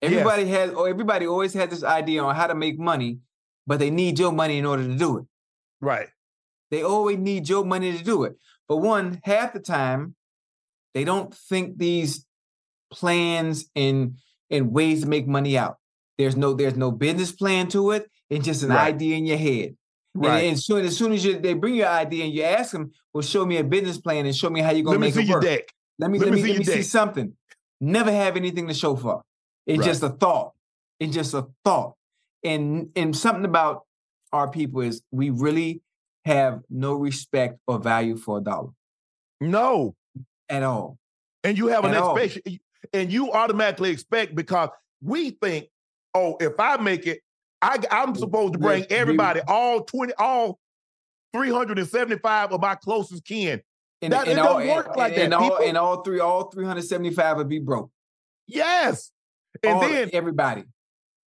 [0.00, 3.18] Everybody has, or everybody always has this idea on how to make money,
[3.66, 5.24] but they need your money in order to do it.
[5.80, 6.08] Right.
[6.70, 8.36] They always need your money to do it.
[8.68, 10.14] But one, half the time,
[10.94, 12.26] they don't think these
[12.92, 14.16] plans and
[14.50, 15.78] and ways to make money out.
[16.18, 18.10] There's no there's no business plan to it.
[18.28, 18.94] It's just an Right.
[18.94, 19.76] idea in your head.
[20.14, 20.44] And- Right.
[20.44, 23.22] And, soon as soon as you, they bring your idea and you ask them, well,
[23.22, 25.20] show me a business plan and show me how you're gonna Let me make see
[25.22, 25.44] it your work.
[25.44, 25.72] deck.
[25.98, 27.32] Let me Let let, me me see let me see something.
[27.80, 29.22] Never have anything to show for.
[29.66, 29.86] It's Right.
[29.86, 30.52] just a thought.
[31.00, 31.94] It's just a thought.
[32.44, 33.86] And and something about
[34.32, 35.80] our people is we really
[36.24, 38.70] have no respect or value for a dollar
[39.40, 39.94] No.
[40.48, 40.98] at all.
[41.44, 42.16] And you have an At all.
[42.16, 42.60] expectation,
[42.92, 44.68] and you automatically expect because
[45.02, 45.66] we think,
[46.14, 47.20] oh, if I make it,
[47.60, 50.58] I, I'm supposed to bring everybody, all 20, all
[51.34, 53.60] 375 of my closest kin.
[54.00, 55.64] And, That- and it all, don't work and, like and that, all people.
[55.68, 57.90] and all three, all 375 would be broke.
[58.46, 59.10] Yes.
[59.62, 60.64] And All- then everybody.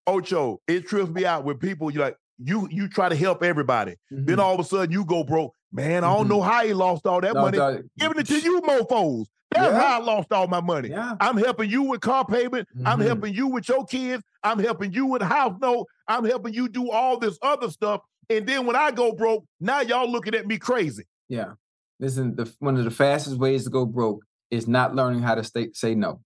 [0.08, 3.96] Ocho, it trips me out when people You're like you you try to help everybody.
[4.12, 4.40] Then Mhm.
[4.40, 5.54] all of a sudden you go broke.
[5.72, 6.30] Man, I don't Mhm.
[6.30, 7.58] know how he lost all that No, money.
[7.58, 9.26] dog, Giving it to you, mofos.
[9.52, 9.80] That's Yeah.
[9.80, 10.90] how I lost all my money.
[10.90, 11.16] Yeah.
[11.20, 12.68] I'm helping you with car payment.
[12.86, 13.06] I'm Mhm.
[13.06, 14.24] helping you with your kids.
[14.44, 15.88] I'm helping you with house note.
[16.08, 18.02] I'm helping you do all this other stuff.
[18.30, 21.04] And then when I go broke, now y'all looking at me crazy.
[21.30, 21.54] Yeah.
[22.00, 25.44] Listen, the one of the fastest ways to go broke is not learning how to
[25.44, 26.22] stay, say no.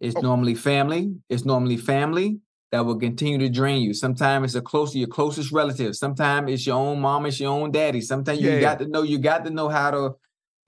[0.00, 0.20] It's Oh.
[0.20, 1.14] normally family.
[1.28, 2.40] It's normally family
[2.70, 3.94] that will continue to drain you.
[3.94, 5.96] Sometimes it's a close, your closest relative.
[5.96, 8.00] Sometimes it's your own mom, it's your own daddy.
[8.00, 8.60] Sometimes you Yeah.
[8.60, 10.10] got to know, you got to know how to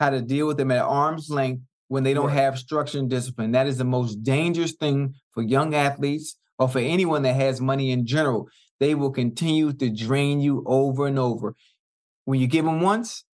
[0.01, 2.37] how to deal with them at arm's length when they don't Right.
[2.37, 3.53] have structure and discipline.
[3.53, 7.91] That is the most dangerous thing for young athletes or for anyone that has money
[7.91, 8.49] in general.
[8.79, 11.55] They will continue to drain you over and over.
[12.25, 13.25] When you give them once,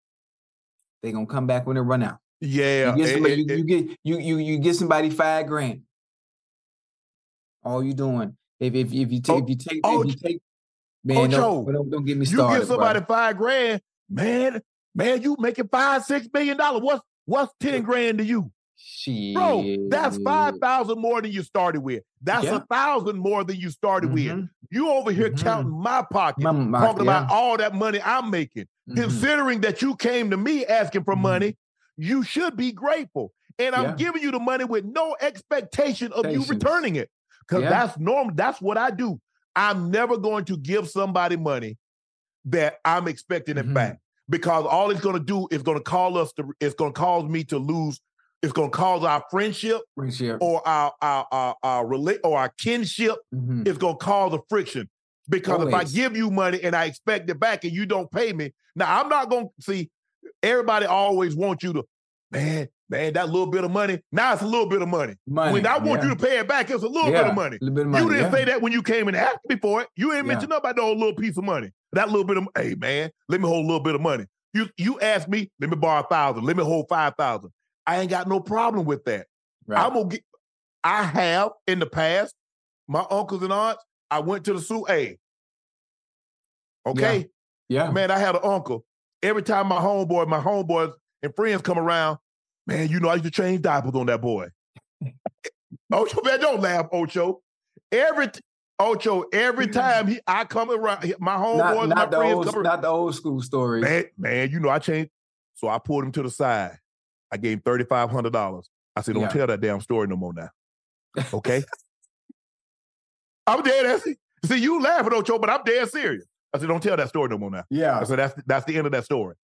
[1.02, 2.18] they're gonna come back when they run out.
[2.40, 2.96] Yeah.
[2.96, 5.82] You get somebody, and- you, you get you you you get somebody five grand.
[7.62, 10.40] All you doing if if if you take if you take oh, if you take
[11.04, 12.52] man Ocho, don't, don't don't get me started.
[12.54, 13.06] you give somebody bro.
[13.16, 13.80] five grand,
[14.10, 14.60] man,
[14.94, 16.82] man, you making five, six million dollars.
[16.82, 18.50] What's what's 10 grand to you?
[18.78, 19.34] Shit.
[19.34, 22.02] Bro, that's five thousand more than you started with.
[22.22, 22.56] That's Yeah.
[22.56, 24.24] a thousand more than you started with.
[24.26, 24.48] Mhm.
[24.70, 25.42] You over here Mhm.
[25.42, 27.18] counting my pocket, My- my- talking yeah.
[27.24, 28.66] about all that money I'm making.
[28.88, 28.96] Mhm.
[28.96, 31.20] Considering that you came to me asking for Mhm.
[31.22, 31.56] money,
[31.96, 33.32] you should be grateful.
[33.58, 33.94] And I'm Yeah.
[33.96, 37.08] giving you the money with no expectation of you returning it.
[37.48, 37.70] Because Yeah.
[37.70, 38.34] that's normal.
[38.34, 39.20] That's what I do.
[39.54, 41.78] I'm never going to give somebody money
[42.46, 43.74] that I'm expecting it Mhm.
[43.74, 44.00] back.
[44.28, 46.98] Because all it's going to do is going to call us to it's going to
[47.00, 48.00] cause me to lose.
[48.42, 50.38] It's going to cause our friendship Friendship.
[50.40, 53.66] or our our our, our relate or our kinship Mhm.
[53.66, 54.88] it's gonna cause a friction.
[55.28, 58.32] Because if I give you money and I expect it back and you don't pay
[58.32, 59.90] me, now I'm not gonna see
[60.42, 61.84] everybody always wants you to,
[62.30, 64.00] man, man, that little bit of money.
[64.12, 65.14] Now it's a little bit of money.
[65.26, 66.08] Money, when I want yeah.
[66.10, 67.58] you to pay it back, it's a little Yeah, bit of money.
[67.60, 68.38] little bit of money, You didn't yeah.
[68.38, 69.88] say that when you came and asked me for it.
[69.96, 70.32] You ain't Yeah.
[70.32, 71.70] mention nothing about no little piece of money.
[71.92, 74.26] That little bit of hey man, let me hold a little bit of money.
[74.54, 77.50] You you asked me, let me borrow a thousand, let me hold five thousand.
[77.86, 79.26] I ain't got no problem with that.
[79.66, 79.84] Right.
[79.84, 80.22] I'm gonna get.
[80.84, 82.34] I have in the past,
[82.88, 83.82] my uncles and aunts.
[84.10, 84.84] I went to the zoo.
[84.86, 85.18] Hey,
[86.86, 87.26] okay,
[87.68, 87.90] yeah.
[87.90, 88.10] man.
[88.10, 88.84] I had an uncle.
[89.22, 92.18] Every time my homeboy, my homeboys and friends come around,
[92.66, 94.48] man, you know I used to change diapers on that boy.
[95.92, 97.40] Ocho, man, don't laugh, Ocho.
[97.92, 98.40] Every t-
[98.78, 102.62] Ocho, every time he, I come around, my homeboys, not, my friends old, come around.
[102.64, 103.82] not the old school stories.
[103.84, 105.10] Man, man, you know I changed.
[105.54, 106.76] So I pulled him to the side.
[107.32, 108.68] I gave him thirty five hundred dollars.
[108.94, 109.28] I said, "Don't Yeah.
[109.28, 110.50] tell that damn story no more now."
[111.32, 111.64] Okay.
[113.46, 113.86] I'm dead.
[113.86, 114.08] ass-
[114.44, 116.24] See, you laughing, Ocho, but I'm dead serious.
[116.52, 117.98] I said, "Don't tell that story no more now." Yeah.
[117.98, 119.34] I said, "That's that's the end of that story."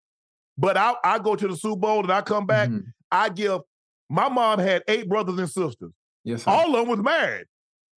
[0.59, 2.69] But I I go to the Super Bowl and I come back.
[2.69, 2.85] Mhm.
[3.13, 3.61] I give.
[4.11, 5.93] My mom had eight brothers and sisters.
[6.25, 6.51] Yes, sir.
[6.51, 7.47] All of them was married.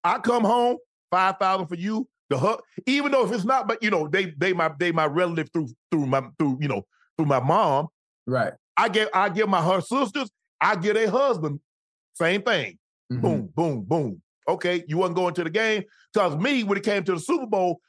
[0.04, 0.76] I come home,
[1.10, 2.08] five thousand for you.
[2.28, 5.06] The hook, even though if it's not, but you know, they they my they my
[5.06, 6.82] relative through through my through you know
[7.16, 7.88] through my mom.
[8.26, 8.52] right.
[8.76, 10.28] I get I give my her sisters,
[10.60, 11.60] I get a husband,
[12.14, 12.78] same thing.
[13.10, 13.20] Mhm.
[13.22, 14.22] Boom, boom, boom.
[14.48, 17.46] Okay, you wasn't going to the game because me when it came to the Super
[17.46, 17.80] Bowl,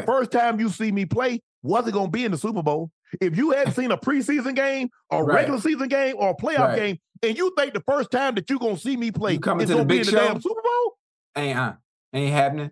[0.00, 2.90] the first time you see me play wasn't going to be in the Super Bowl.
[3.20, 5.36] If you hadn't seen a preseason game or Right.
[5.36, 6.76] regular season game or a playoff Right.
[6.76, 9.62] game, and you think the first time that you're gonna see me play You coming
[9.64, 10.98] is to the gonna be big in the damn Super Bowl?
[11.36, 11.72] Ain't uh,
[12.12, 12.70] ain't happening.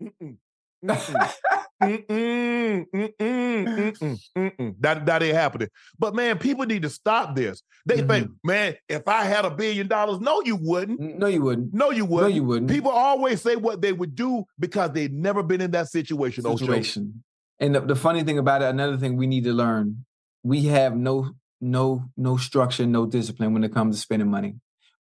[0.02, 0.36] Mm-mm.
[1.82, 2.86] Mm-mm.
[2.92, 4.18] Mm-mm.
[4.36, 4.74] Mm-mm.
[4.80, 5.68] That that ain't happening.
[5.98, 7.62] But man, people need to stop this.
[7.86, 8.08] They Mm-hmm.
[8.12, 11.00] think, man, if I had a billion dollars, no, you wouldn't.
[11.00, 11.72] no, you wouldn't.
[11.74, 12.34] No, you wouldn't.
[12.34, 12.70] you wouldn't.
[12.70, 16.42] People always say what they would do because they've never been in that situation.
[16.44, 17.22] Situation.
[17.60, 20.04] And the, the funny thing about it, another thing we need to learn,
[20.42, 24.54] we have no no no structure, no discipline when it comes to spending money.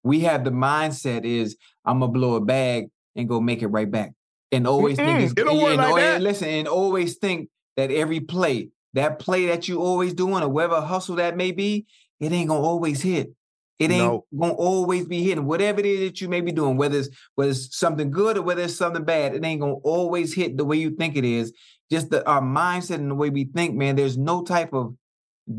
[0.04, 3.90] We have the mindset is I'm gonna blow a bag and go make it right
[3.90, 4.14] back,
[4.52, 6.22] and always think Mm-mm, it's it and like always- that.
[6.22, 10.80] Listen, and always think that every play, that play that you always doing, or whatever
[10.82, 11.86] hustle that may be,
[12.20, 13.34] it ain't gonna always hit.
[13.78, 14.26] It ain't No.
[14.38, 15.46] gonna always be hitting.
[15.46, 18.42] Whatever it is that you may be doing, whether it's whether it's something good or
[18.42, 21.52] whether it's something bad, it ain't gonna always hit the way you think it is.
[21.92, 23.96] Just the our mindset and the way we think, man.
[23.98, 24.96] There's no type of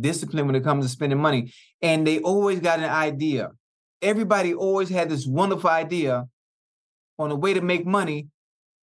[0.01, 1.53] discipline when it comes to spending money,
[1.83, 3.51] and they always got an idea.
[4.03, 6.27] Everybody always had this wonderful idea
[7.19, 8.29] on a way to make money,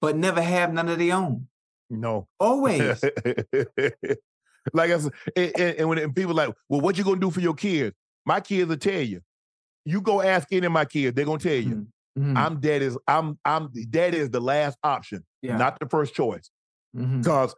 [0.01, 1.49] but never have none of their own.
[1.91, 2.28] No.
[2.39, 3.03] Always.
[4.72, 7.55] like I said, and, and- when people like, well, what you gonna do for your
[7.55, 7.95] kids?
[8.25, 9.20] My kids will tell you.
[9.85, 11.87] You go ask any of my kids, they're gonna tell you.
[12.18, 12.37] Mhm.
[12.37, 15.57] I'm dead is I'm I'm dead is the last option, Yeah.
[15.57, 16.51] not the first choice.
[16.95, 17.55] Because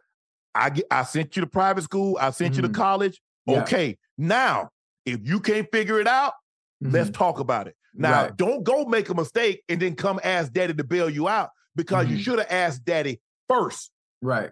[0.55, 2.73] I get I sent you to private school, I sent you to Mhm.
[2.73, 3.21] college.
[3.45, 3.61] Yeah.
[3.61, 4.69] Okay, now
[5.05, 6.33] if you can't figure it out,
[6.81, 7.13] let's Mhm.
[7.15, 7.75] talk about it.
[7.93, 8.35] Now, Right.
[8.37, 12.07] don't go make a mistake and then come ask daddy to bail you out because
[12.07, 13.91] you should have asked daddy first.
[14.21, 14.51] right.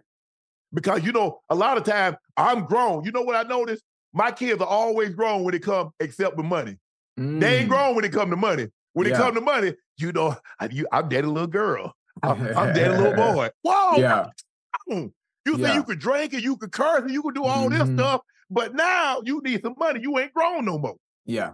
[0.73, 3.03] Because you know, a lot of times I'm grown.
[3.05, 3.83] You know what I noticed?
[4.13, 6.77] My kids are always grown when it come except with money.
[7.17, 7.69] They ain't Mm.
[7.69, 8.67] grown when it come to money.
[8.93, 11.93] When it come to money, you know, I, you, I'm daddy little girl.
[12.21, 13.49] I'm, I'm daddy little boy.
[13.63, 14.27] Whoa, Yeah.
[14.87, 15.11] you
[15.55, 15.73] say Yeah.
[15.75, 17.97] you could drink and you could curse and you could do all this Mhm.
[17.97, 19.99] stuff, but now you need some money.
[20.01, 20.95] You ain't grown no more.
[21.25, 21.53] Yeah.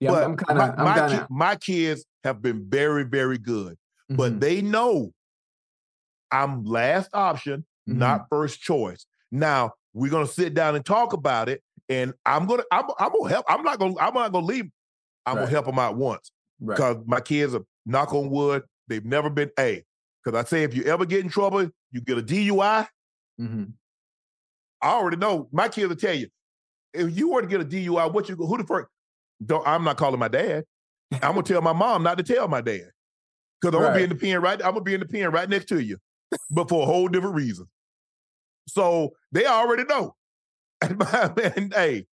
[0.00, 0.10] Yeah.
[0.10, 0.78] but I'm kind my, of.
[0.78, 3.76] My, ki- my kids have been very, very good,
[4.10, 4.16] Mm-hmm.
[4.16, 5.12] but they know
[6.30, 7.98] I'm last option, Mm-hmm.
[8.00, 9.06] not first choice.
[9.30, 13.30] Now we're gonna sit down and talk about it, and I'm gonna I'm, I'm gonna
[13.30, 13.46] help.
[13.48, 14.66] I'm not gonna I'm not gonna leave.
[15.24, 15.42] I'm Right.
[15.42, 16.30] gonna help them out once
[16.60, 16.76] right.
[16.76, 18.62] because my kids are knock on wood.
[18.88, 19.82] They've never been a.
[20.22, 22.86] Because I say if you ever get in trouble, you get a DUI.
[23.40, 23.72] Mhm.
[24.82, 25.48] I already know.
[25.50, 26.28] My kids will tell you
[26.92, 28.46] if you were to get a DUI, what you go?
[28.46, 28.88] Who the first?
[29.44, 30.64] Don't, I'm not calling my dad.
[31.12, 32.90] I'm gonna tell my mom not to tell my dad
[33.60, 34.60] because I'm gonna be in the pen right.
[34.62, 35.96] I'm gonna be in the pen right next to you,
[36.50, 37.66] but for a whole different reason.
[38.68, 40.14] So they already know.
[40.82, 42.06] And man, hey,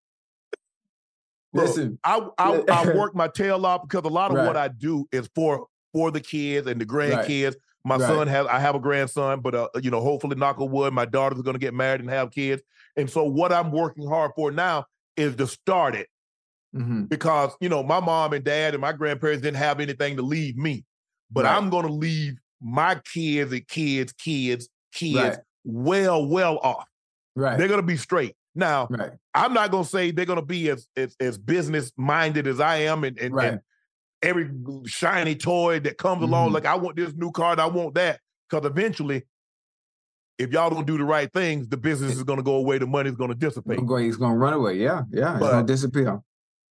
[1.53, 1.99] look, Listen.
[2.05, 5.29] I, I I work my tail off because a lot of what I do is
[5.35, 7.55] for for the kids and the grandkids.
[7.85, 8.07] My Right.
[8.07, 11.05] son has I have a grandson, but uh, you know, hopefully, knock on wood, my
[11.05, 12.63] daughter's going to get married and have kids.
[12.97, 14.87] And so, what I'm working hard for now
[15.17, 16.09] is to start it
[16.73, 17.11] Mhm.
[17.11, 20.57] because you know my mom and dad and my grandparents didn't have anything to leave
[20.57, 20.85] me,
[21.31, 21.57] but Right.
[21.57, 25.45] I'm going to leave my kids and kids, kids, kids Right.
[25.65, 26.87] Well, well off.
[27.37, 27.57] Right.
[27.59, 28.35] They're going to be straight.
[28.55, 29.13] Now, right.
[29.33, 33.03] I'm not gonna say they're gonna be as as, as business minded as I am,
[33.03, 33.53] and and, Right.
[33.53, 33.61] and
[34.21, 34.51] every
[34.85, 36.53] shiny toy that comes along, Mhm.
[36.53, 39.23] like I want this new car, I want that, because eventually,
[40.39, 43.15] if y'all don't do the right things, the business is gonna go away, the money's
[43.15, 43.79] gonna dissipate.
[43.79, 44.75] It's it's to run away.
[44.77, 45.05] Yeah.
[45.11, 45.33] Yeah.
[45.33, 46.21] It's But- going to disappear.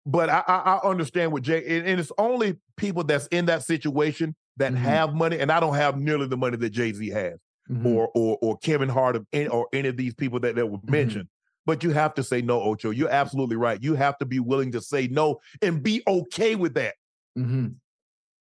[0.05, 3.63] But I, I, I understand what Jay, and, and it's only people that's in that
[3.63, 4.77] situation that Mhm.
[4.77, 7.39] have money, and I don't have nearly the money that Jay Z has,
[7.71, 7.87] Mhm.
[7.87, 10.79] or or or Kevin Hart, or any, or any of these people that that were
[10.79, 10.91] Mm-hmm.
[10.91, 11.29] mentioned.
[11.67, 12.91] But you have to say no, Ocho.
[12.91, 13.81] You're absolutely right.
[13.83, 16.95] You have to be willing to say no and be okay with that.
[17.39, 17.77] Mhm.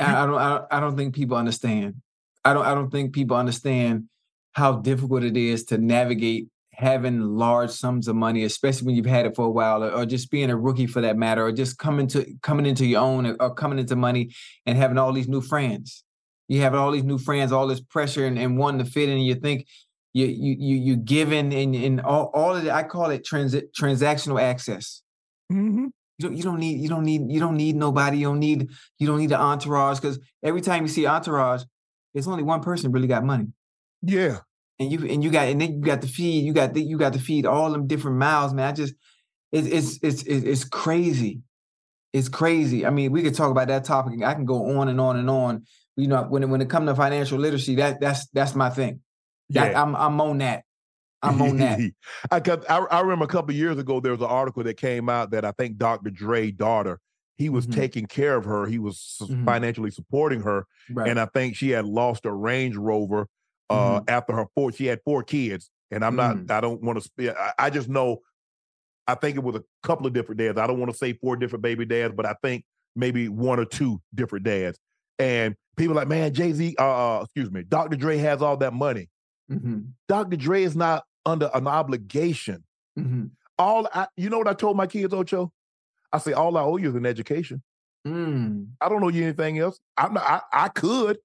[0.00, 1.96] I don't I don't think people understand.
[2.44, 4.08] I don't I don't think people understand
[4.52, 9.26] how difficult it is to navigate having large sums of money, especially when you've had
[9.26, 11.78] it for a while, or, or, just being a rookie for that matter, or just
[11.78, 14.30] coming to coming into your own, or, or, coming into money
[14.64, 16.02] and having all these new friends.
[16.48, 19.16] You have all these new friends, all this pressure, and, and wanting to fit in.
[19.16, 19.66] And you think
[20.14, 22.70] you you you you giving and and all all of it.
[22.70, 25.02] I call it transit transactional access.
[25.52, 25.88] Mm-hmm.
[26.20, 28.18] You don't, you don't need you don't need you don't need nobody.
[28.18, 28.68] You don't need
[28.98, 31.62] you don't need the entourage because every time you see entourage,
[32.12, 33.46] it's only one person really got money.
[34.02, 34.40] Yeah,
[34.78, 36.98] and you and you got and then you got to feed you got the, you
[36.98, 38.68] got to feed all them different mouths, man.
[38.68, 38.92] I just
[39.50, 41.40] it's it's it's it's crazy.
[42.12, 42.84] It's crazy.
[42.84, 44.22] I mean, we could talk about that topic.
[44.22, 45.64] I can go on and on and on.
[45.96, 49.00] You know, when it, when it comes to financial literacy, that that's that's my thing.
[49.50, 49.82] That, yeah.
[49.82, 50.64] I'm I'm on that.
[51.22, 51.78] I'm on that.
[52.30, 55.30] I, I, I remember a couple years ago there was an article that came out
[55.32, 56.10] that I think Dr.
[56.10, 57.00] Dre daughter
[57.40, 57.80] he was mm-hmm.
[57.80, 58.66] taking care of her.
[58.66, 59.46] He was mm-hmm.
[59.46, 61.08] financially supporting her, right.
[61.08, 63.28] and I think she had lost a Range Rover
[63.70, 64.10] uh, mm-hmm.
[64.10, 64.72] after her four.
[64.72, 66.36] She had four kids, and I'm not.
[66.36, 66.52] Mm-hmm.
[66.52, 67.40] I don't want to.
[67.40, 68.18] I, I just know.
[69.06, 70.58] I think it was a couple of different dads.
[70.58, 73.64] I don't want to say four different baby dads, but I think maybe one or
[73.64, 74.78] two different dads.
[75.18, 77.96] And people like, man, Jay Z, uh, uh, excuse me, Dr.
[77.96, 79.08] Dre has all that money.
[79.50, 79.78] Mm-hmm.
[80.08, 80.36] Dr.
[80.36, 82.64] Dre is not under an obligation.
[82.98, 83.26] Mm-hmm.
[83.58, 85.52] All I, you know what I told my kids, Ocho?
[86.12, 87.62] I say all I owe you is an education.
[88.06, 88.68] Mm.
[88.80, 89.78] I don't owe you anything else.
[89.96, 91.18] I'm not, I, I could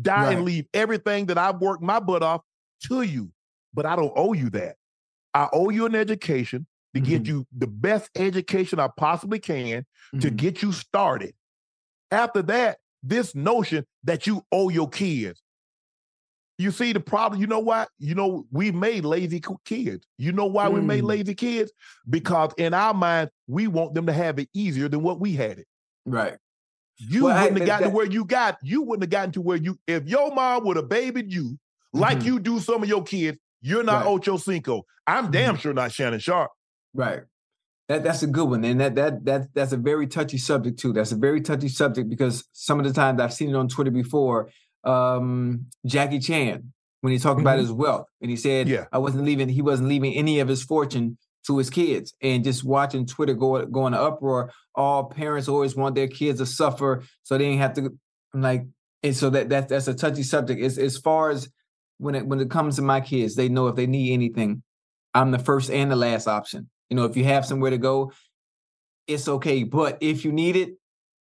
[0.00, 0.36] die right.
[0.36, 2.40] and leave everything that I've worked my butt off
[2.88, 3.30] to you,
[3.74, 4.76] but I don't owe you that.
[5.34, 7.10] I owe you an education to mm-hmm.
[7.10, 10.18] get you the best education I possibly can mm-hmm.
[10.20, 11.34] to get you started.
[12.10, 15.42] After that, this notion that you owe your kids,
[16.62, 17.40] you see the problem.
[17.40, 17.86] You know why?
[17.98, 20.06] You know, we made lazy kids.
[20.18, 20.74] You know why mm.
[20.74, 21.08] we made mm.
[21.08, 21.72] lazy kids?
[22.08, 25.58] Because in our mind, we want them to have it easier than what we had
[25.58, 25.66] it.
[26.06, 26.36] Right.
[26.98, 28.58] You well, wouldn't I, have gotten that, to where you got.
[28.62, 29.78] You wouldn't have gotten to where you.
[29.86, 31.58] If your mom would have babied you
[31.92, 32.26] like mm-hmm.
[32.26, 34.20] you do some of your kids, you're not right.
[34.20, 34.82] Ochocinco.
[35.06, 35.32] I'm mm-hmm.
[35.32, 36.50] damn sure not Shannon Sharpe.
[36.94, 37.22] Right.
[37.88, 40.92] That that's a good one, and that that that that's a very touchy subject too.
[40.92, 43.90] That's a very touchy subject because some of the times I've seen it on Twitter
[43.90, 44.50] before
[44.84, 47.46] um, Jackie Chan when he talked mm-hmm.
[47.46, 49.48] about his wealth, and he said, "Yeah, I wasn't leaving.
[49.48, 53.64] He wasn't leaving any of his fortune to his kids." And just watching Twitter go
[53.66, 57.74] go in uproar, all parents always want their kids to suffer so they didn't have
[57.74, 57.98] to.
[58.34, 58.64] I'm like,
[59.02, 60.62] and so that that that's a touchy subject.
[60.62, 61.48] As as far as
[61.98, 64.62] when it when it comes to my kids, they know if they need anything,
[65.14, 66.68] I'm the first and the last option.
[66.88, 68.12] You know, if you have somewhere to go,
[69.06, 69.64] it's okay.
[69.64, 70.74] But if you need it,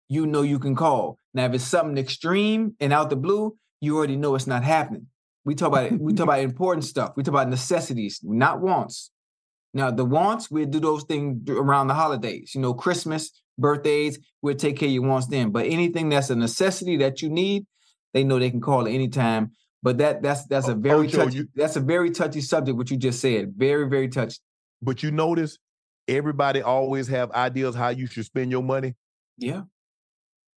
[0.07, 1.17] you know you can call.
[1.39, 5.07] Now, if it's something extreme and out the blue, you already know it's not happening.
[5.45, 5.97] We talk about it.
[5.97, 7.13] We talk about important stuff.
[7.15, 9.11] We talk about necessities, not wants.
[9.73, 12.51] Now, the wants, we do those things around the holidays.
[12.53, 15.51] You know, Christmas, birthdays, we'll take care of your wants then.
[15.51, 17.65] But anything that's a necessity that you need,
[18.13, 19.53] they know they can call at any time.
[19.81, 22.77] But that that's that's a very touchy, you- that's a very touchy subject.
[22.77, 24.39] What you just said, very very touchy.
[24.81, 25.57] But you notice
[26.05, 28.95] everybody always have ideas how you should spend your money.
[29.37, 29.61] Yeah,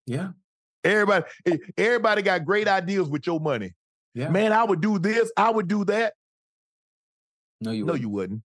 [0.06, 0.30] yeah,
[0.84, 3.72] Everybody, eh, everybody got great ideas with your money.
[4.14, 4.28] yeah.
[4.28, 6.14] Man, I would do this, I would do that.
[7.60, 8.02] no, you no, wouldn't.
[8.02, 8.42] you wouldn't.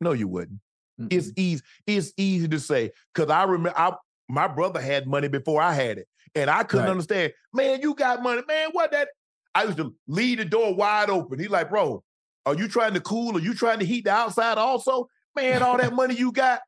[0.00, 0.60] No, you wouldn't.
[1.00, 1.12] Mm-mm.
[1.12, 1.62] It's easy.
[1.86, 3.92] It's easy to say because I remember I,
[4.28, 6.90] my brother had money before I had it, and I couldn't Right.
[6.92, 7.32] understand.
[7.52, 8.70] Man, you got money, man.
[8.72, 9.08] What that?
[9.54, 11.38] I used to leave the door wide open.
[11.38, 12.04] He's like, bro,
[12.46, 13.36] are you trying to cool?
[13.36, 15.08] Are you trying to heat the outside also?
[15.34, 16.60] Man, all that money you got.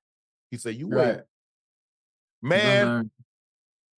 [0.51, 1.21] He said, you right.
[2.43, 3.11] Man.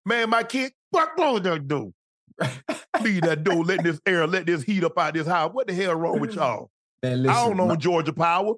[0.06, 1.92] Man, my kid, what close that door?
[3.02, 5.52] Leave that door, let this air, let this heat up out this house.
[5.54, 6.70] What the hell wrong with y'all?
[7.04, 8.54] Man, I don't listen, know Georgia Power.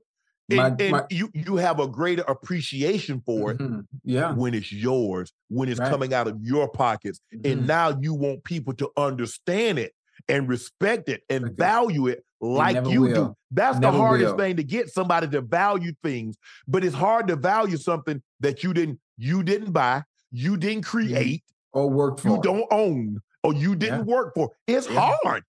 [0.49, 3.86] And, my- and my- you you have a greater appreciation for it Mhm.
[4.03, 4.34] Yeah.
[4.34, 5.89] when it's yours, when it's Right.
[5.89, 7.21] coming out of your pockets.
[7.34, 7.51] Mhm.
[7.51, 9.93] And now you want people to understand it
[10.27, 11.53] and respect it and it.
[11.57, 13.36] value it like you do.
[13.51, 14.38] That's Never the hardest will.
[14.39, 16.36] thing to get somebody to value things.
[16.67, 21.43] But it's hard to value something that you didn't you didn't buy, you didn't create,
[21.74, 22.30] or work for.
[22.30, 24.51] you don't own, or you didn't work for.
[24.67, 25.13] It's Yeah.
[25.24, 25.43] hard.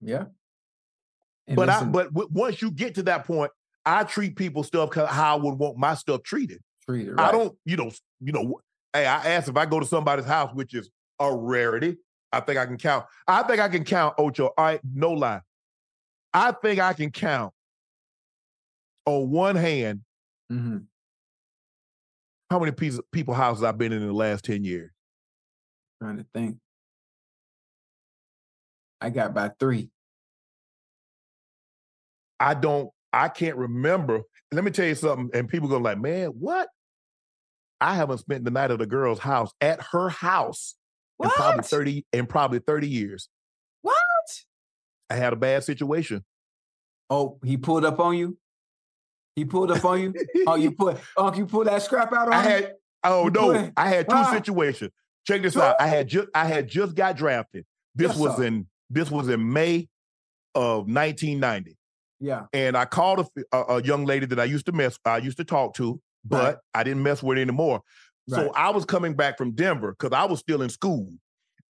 [0.00, 0.26] Yeah.
[1.46, 3.50] And but I but w- once you get to that point,
[3.84, 6.60] I treat people stuff how I would want my stuff treated.
[6.84, 7.90] treat it I don't, you know,
[8.20, 8.60] you know.
[8.92, 10.90] Hey, I asked if I go to somebody's house, which is
[11.20, 11.98] a rarity.
[12.32, 13.06] I think I can count.
[13.28, 14.46] I think I can count Ocho.
[14.46, 15.40] All right, no lie.
[16.34, 17.52] I think I can count
[19.04, 20.02] on one hand
[20.52, 20.86] Mhm.
[22.50, 24.90] how many pieces, people houses I've been in in the last ten years.
[26.00, 26.58] Trying to think.
[29.00, 29.90] I got about three.
[32.40, 32.90] I don't.
[33.12, 34.22] I can't remember.
[34.52, 35.30] Let me tell you something.
[35.32, 36.68] And people go like, "Man, what?"
[37.80, 40.74] I haven't spent the night at a girl's house at her house
[41.22, 43.28] in probably thirty in probably thirty years.
[43.82, 43.96] What?
[45.10, 46.24] I had a bad situation.
[47.08, 48.36] Oh, he pulled up on you.
[49.36, 50.14] He pulled up on you.
[50.46, 50.98] oh, you put.
[51.16, 52.72] Oh, you pull that scrap out on I had
[53.04, 54.30] oh You no, I had two Ah.
[54.32, 54.90] situations.
[55.26, 55.76] Check this out.
[55.80, 57.64] I had just I had just got drafted.
[57.94, 58.44] This Yes, was sir.
[58.44, 59.88] in this was in May
[60.54, 61.76] of 1990,
[62.20, 62.46] Yeah.
[62.52, 65.44] and I called a a young lady that I used to mess I used to
[65.44, 66.56] talk to, but Right.
[66.74, 67.82] I didn't mess with anymore.
[68.28, 71.08] So I was coming back from Denver because I was still in school,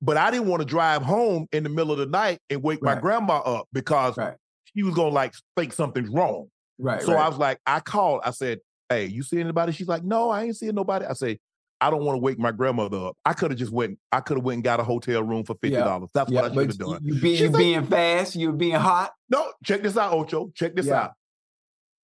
[0.01, 2.83] but I didn't want to drive home in the middle of the night and wake
[2.83, 4.37] my grandma up because Right.
[4.65, 6.49] she was gonna like think something's wrong.
[6.79, 7.03] Right.
[7.03, 7.25] So right.
[7.25, 8.21] I was like, I called.
[8.25, 11.39] I said, "Hey, you see anybody?" She's like, "No, I ain't seeing nobody." I say,
[11.81, 13.16] "I don't want to wake my grandmother up.
[13.24, 13.99] I could have just went.
[14.12, 16.11] I could have went and got a hotel room for fifty dollars.
[16.14, 18.35] That's yeah, what I should have done." You, She's you like- being fast.
[18.37, 19.12] You being hot.
[19.31, 20.51] No, check this out, Ocho.
[20.55, 21.03] Check this Yeah.
[21.05, 21.12] out.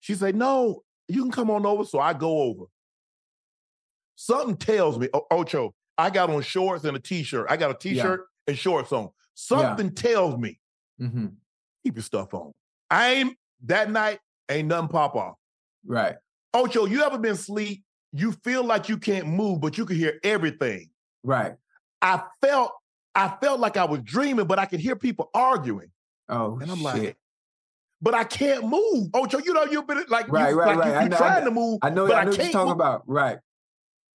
[0.01, 2.65] She said, "No, you can come on over." So I go over.
[4.17, 7.47] Something tells me, O- Ocho, I got on shorts and a t-shirt.
[7.49, 9.11] I got a t-shirt and shorts on.
[9.35, 10.59] Something tells me
[11.01, 11.27] Mm-hmm.
[11.85, 12.53] keep your stuff on.
[12.91, 14.21] I ain't that night.
[14.49, 15.37] Ain't nothing pop off.
[15.85, 16.17] Right.
[16.55, 17.83] Ocho, you ever been asleep?
[18.13, 20.91] You feel like you can't move, but you can hear everything.
[21.25, 21.55] Right.
[22.03, 22.73] I felt,
[23.15, 25.91] I felt like I was dreaming, but I could hear people arguing.
[26.29, 26.85] Oh, And I'm shit.
[26.85, 27.17] like,
[28.01, 29.09] but I can't move.
[29.15, 30.89] Ocho, you know, you've been like, Right, you, right, like right.
[30.89, 32.07] you, I know- I trying know- to move, I know.
[32.07, 32.77] but I I, know what you're can't talking move.
[32.77, 33.03] about.
[33.07, 33.39] Right.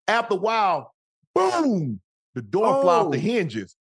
[0.07, 0.93] After a while,
[1.33, 2.01] boom,
[2.35, 3.21] the door fly off the Oh.
[3.21, 3.75] hinges.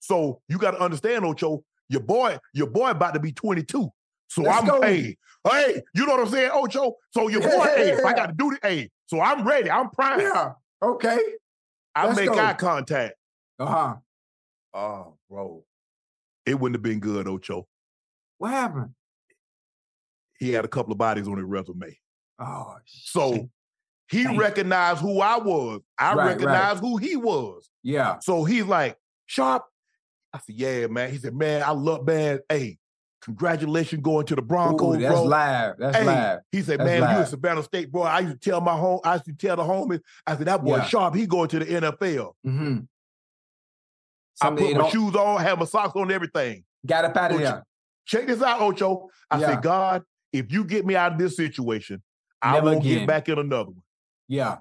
[0.00, 3.90] So you got to understand, Ocho, your boy, your boy about to be 22.
[4.30, 4.80] So Let's I'm, go.
[4.82, 5.16] hey,
[5.48, 6.94] hey, you know what I'm saying, Ocho?
[7.12, 9.70] So your boy, hey, if I got to do it, hey, so I'm ready.
[9.70, 10.22] I'm primed.
[10.22, 10.52] Yeah.
[10.82, 11.18] Okay.
[11.94, 12.38] I Let's make go.
[12.38, 13.14] eye contact.
[13.58, 13.94] Uh huh.
[14.72, 15.64] Oh, bro.
[16.46, 17.66] It wouldn't have been good, Ocho.
[18.38, 18.90] What happened?
[20.38, 21.96] He had a couple of bodies on his resume.
[22.38, 22.76] Oh.
[22.86, 23.48] So shit.
[24.10, 24.38] he Dang.
[24.38, 25.80] recognized who I was.
[25.98, 26.26] I Right, right.
[26.28, 27.68] recognized who he was.
[27.82, 28.18] Yeah.
[28.20, 29.64] So he's like, Sharpe.
[30.32, 31.10] I said, yeah, man.
[31.10, 32.38] He said, man, I love, man.
[32.48, 32.78] Hey,
[33.22, 35.24] congratulations going to the Broncos, Ooh, that's bro.
[35.24, 35.74] live.
[35.78, 36.40] That's Hey, live.
[36.52, 37.20] He said, That's man, you live.
[37.20, 38.02] in Savannah State, bro.
[38.02, 40.64] I used to tell my home, I used to tell the homies, I said, that
[40.64, 40.84] boy Yeah.
[40.84, 42.32] Sharpe, he going to the NFL.
[42.46, 42.78] Mm-hmm.
[44.42, 46.64] I put my shoes on, have my socks on, everything.
[46.86, 47.62] Got up out of there.
[48.06, 49.08] Check this out, Ocho.
[49.30, 49.46] I Yeah.
[49.48, 50.02] said, God,
[50.32, 52.02] if you get me out of this situation,
[52.40, 52.98] I Never won't again.
[53.00, 53.82] get back in another one.
[54.28, 54.58] Yeah.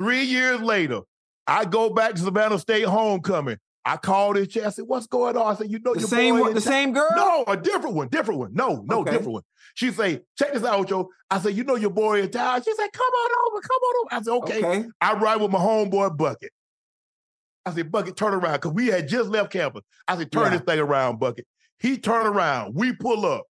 [0.00, 1.02] Three years later,
[1.46, 3.58] I go back to Savannah State homecoming.
[3.86, 4.64] I called this chick.
[4.64, 6.60] I said, "What's going on?" I said, "You know The your same boy one- the
[6.60, 7.08] town." same girl?
[7.14, 8.08] No, a different one.
[8.08, 8.54] Different one.
[8.54, 9.10] No, no, Okay.
[9.12, 9.42] different one.
[9.74, 12.72] She say, "Check this out, Ocho." I said, "You know your boy in town." She
[12.74, 13.60] said, "Come on over.
[13.60, 14.88] Come on over." I said, "Okay." Okay.
[15.00, 16.50] I ride with my homeboy Bucket.
[17.66, 18.58] I said, Bucket, turn around.
[18.60, 19.82] Cause we had just left campus.
[20.06, 20.58] I said, turn Yeah.
[20.58, 21.46] this thing around, Bucket.
[21.78, 22.74] He turned around.
[22.74, 23.44] We pull up.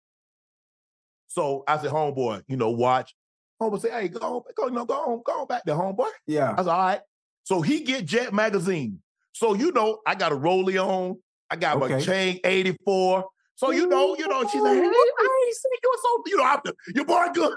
[1.30, 3.16] So I said, homeboy, you know, watch.
[3.62, 6.10] Homeboy say, hey, go on, go, you know, go on, go on back there, homeboy.
[6.28, 6.52] Yeah.
[6.52, 7.00] I said, all right.
[7.44, 9.02] So he get Jet magazine.
[9.34, 11.18] So you know, I got a rollie on.
[11.50, 13.26] I got my chain 84.
[13.56, 16.44] So you know, you know, she's like, hey, I ain't seen you so, you know,
[16.44, 17.54] I'm the, your boy good.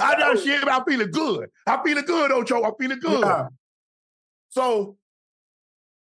[0.00, 1.48] I know shit, but I'm feeling good.
[1.66, 2.62] I'm feeling good, Ocho.
[2.62, 3.20] I'm feeling good.
[3.20, 3.48] Yeah.
[4.50, 4.96] So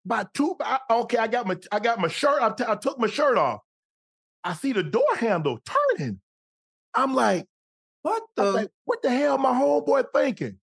[0.05, 2.43] by two, I, okay, I got my I got my shirt.
[2.43, 3.61] I, t- I took my shirt off.
[4.45, 6.21] I see the door handle turning.
[6.95, 7.47] I'm like,
[8.03, 8.53] What the?
[8.53, 10.59] like, what the hell my homeboy thinking?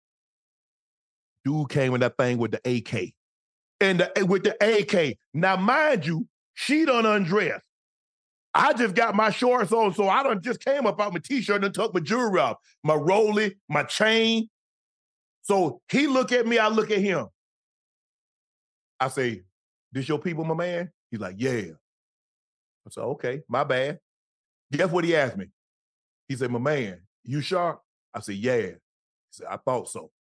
[1.45, 3.13] Dude came in that thing with the AK.
[3.81, 5.17] And the, eh, with the AK.
[5.33, 7.63] Now, mind you, she done undressed.
[8.53, 11.63] I just got my shorts on, so I done just came up out my t-shirt
[11.63, 14.49] and took my jewelry off, my rollie, my chain.
[15.43, 17.27] So he look at me, I look at him.
[18.99, 19.43] I say,
[19.91, 20.91] this your people, my man?
[21.09, 21.61] He's like, yeah.
[22.85, 23.99] I said, okay, my bad.
[24.71, 25.47] Guess what he asked me?
[26.27, 27.81] He said, my man, you Sharpe?
[28.13, 28.57] I said, yeah.
[28.61, 28.73] He
[29.31, 30.11] said, I thought so.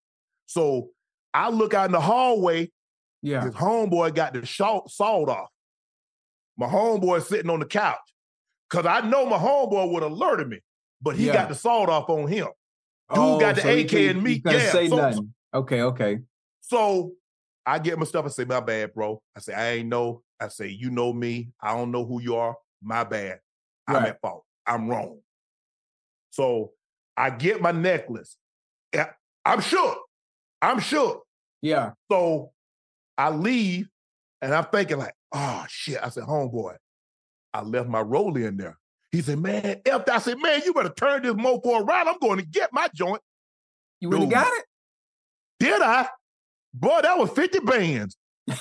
[0.46, 0.90] So
[1.32, 2.70] I look out in the hallway,
[3.22, 3.44] Yeah.
[3.44, 5.48] his homeboy got the salt, sawed off.
[6.56, 7.96] My homeboy sitting on the couch.
[8.70, 10.60] Cause I know my homeboy would have alerted me,
[11.00, 11.32] but he Yeah.
[11.34, 12.48] got the sawed off on him.
[13.14, 14.42] Dude Oh, got the so AK and me.
[14.44, 14.70] Yeah.
[14.70, 15.34] say so, nothing.
[15.54, 16.18] Okay, okay.
[16.60, 17.12] so
[17.64, 19.22] I get my stuff and say, my bad, bro.
[19.36, 20.22] I say, I ain't know.
[20.40, 21.50] I say, you know me.
[21.60, 22.56] I don't know who you are.
[22.82, 23.40] My bad.
[23.86, 24.08] I'm Right.
[24.08, 24.44] at fault.
[24.66, 25.20] I'm wrong.
[26.30, 26.72] So
[27.16, 28.36] I get my necklace.
[28.92, 29.04] Eh,
[29.44, 29.98] I'm shook.
[30.62, 31.24] I'm shook.
[31.62, 31.92] Yeah.
[32.10, 32.52] So
[33.18, 33.88] I leave
[34.40, 35.98] and I'm thinking like, oh shit.
[36.02, 36.76] I said, homeboy,
[37.52, 38.78] I left my rollie in there.
[39.10, 42.08] He said, man, F that." I said, man, you better turn this mofo around.
[42.08, 43.20] I'm going to get my joint.
[44.00, 44.64] You really got it?
[45.58, 46.08] Did I?
[46.72, 48.16] Boy, that was 50 bands.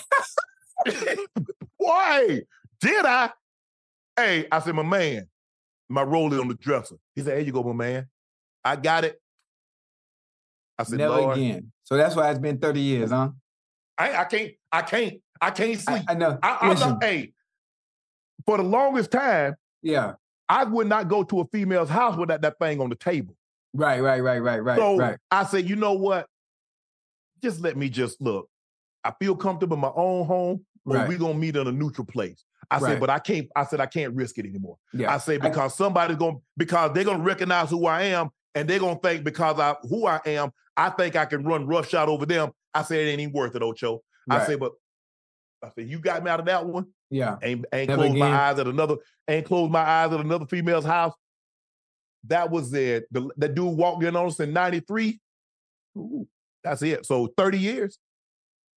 [1.77, 2.41] Why
[2.79, 3.31] did I?
[4.15, 5.27] Hey, I said, my man,
[5.89, 6.95] my rollie on the dresser.
[7.13, 8.07] He said, here you go, my man.
[8.65, 9.21] I got it.
[10.79, 11.71] I said, Never Lord, again.
[11.83, 13.29] So that's why it's been 30 years, huh?
[13.97, 16.03] I, I can't, I can't, I can't I, sleep.
[16.07, 16.37] I know.
[16.43, 17.33] I, am not, hey,
[18.45, 20.13] for the longest time, yeah.
[20.49, 23.35] I would not go to a female's house without that thing on the table.
[23.73, 25.17] Right, right, right, right, right, so right.
[25.29, 26.27] I said, you know what?
[27.43, 28.49] Just let me just look.
[29.03, 31.07] I feel comfortable in my own home, or Right.
[31.09, 32.43] we gonna meet in a neutral place.
[32.71, 32.91] I Right.
[32.91, 33.47] said, but I can't.
[33.55, 34.77] I said I can't risk it anymore.
[34.93, 35.13] Yeah.
[35.13, 38.79] I said I- because somebody's gonna because they're gonna recognize who I am, and they're
[38.79, 42.51] gonna think because I who I am, I think I can run roughshod over them.
[42.77, 44.01] I said it ain't even worth it, Ocho.
[44.29, 44.47] I Right.
[44.47, 44.73] said, but
[45.63, 46.87] I said you got me out of that one.
[47.09, 47.37] Yeah.
[47.41, 48.97] Ain't ain't Never close my eyes at another.
[49.27, 51.13] Ain't close my eyes at another female's house.
[52.25, 53.05] That was it.
[53.11, 55.19] The, that dude walked in on us in '93.
[56.63, 57.05] That's it.
[57.05, 57.97] So 30 years.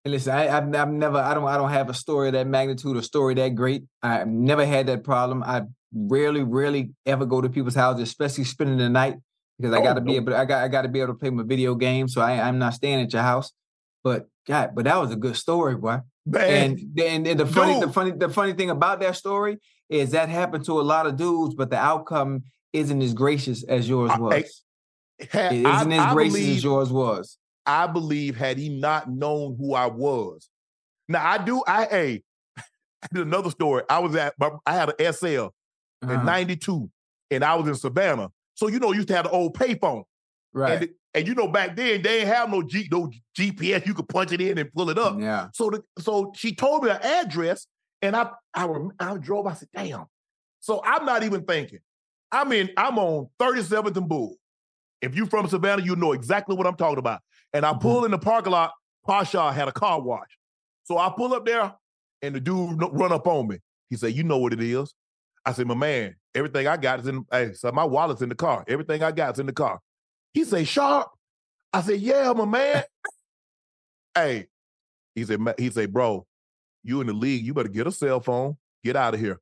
[0.05, 2.47] And listen, I, I've, I've never, I don't, I don't have a story of that
[2.47, 3.83] magnitude, a story that great.
[4.03, 5.43] I've never had that problem.
[5.43, 9.17] I rarely, rarely ever go to people's houses, especially spending the night,
[9.59, 11.19] because I Oh, got to be able, I got, I got to be able to
[11.19, 12.09] play my video game.
[12.09, 13.53] So I, I'm not staying at your house.
[14.03, 15.99] But God, but that was a good story, boy.
[16.27, 20.11] Man, And and, and the funny, the funny, the funny thing about that story is
[20.13, 24.13] that happened to a lot of dudes, but the outcome isn't as gracious as yours
[24.19, 24.63] was.
[25.19, 27.39] hey, had- It I, isn't as I gracious believe, as yours was.
[27.67, 30.49] I believe had he not known who I was.
[31.09, 31.63] Now I do.
[31.67, 32.23] I hey,
[32.59, 33.83] I did another story.
[33.91, 34.35] I was at.
[34.39, 36.23] my- I had an SL in Uh-huh.
[36.23, 36.89] '92,
[37.31, 38.31] and I was in Savannah.
[38.55, 40.05] So you know, you used to have the old payphone.
[40.53, 40.83] Right.
[40.83, 43.87] And, and you know, back then they didn't have no G, no GPS.
[43.87, 45.19] You could punch it in and pull it up.
[45.19, 45.49] yeah.
[45.55, 47.67] So the, so she told me her address,
[48.03, 49.47] and I I rem- I drove.
[49.47, 50.07] I said, "Damn."
[50.61, 51.81] So I'm not even thinking.
[52.33, 52.71] I'm in.
[52.77, 54.37] I'm on 37th and Bull.
[55.03, 57.21] If you from Savannah, you know exactly what I'm talking about.
[57.53, 57.81] And I mm-hmm.
[57.81, 58.73] pull in the parking lot.
[59.07, 60.29] Pasha had a car wash,
[60.85, 61.75] so I pull up there,
[62.23, 63.59] and the dude run up on me.
[63.89, 64.95] He said, "You know what it is."
[65.45, 67.25] I said, "My man, everything I got is in.
[67.33, 68.65] Hey, so my wallet's in the car.
[68.69, 69.81] Everything I got is in the car."
[70.33, 71.11] He say, "Sharpe."
[71.73, 72.85] I said, "Yeah, my man."
[74.15, 74.47] hey,
[75.15, 76.27] he said, he said, bro,
[76.83, 79.41] you in the league, you better get a cell phone, get out of here.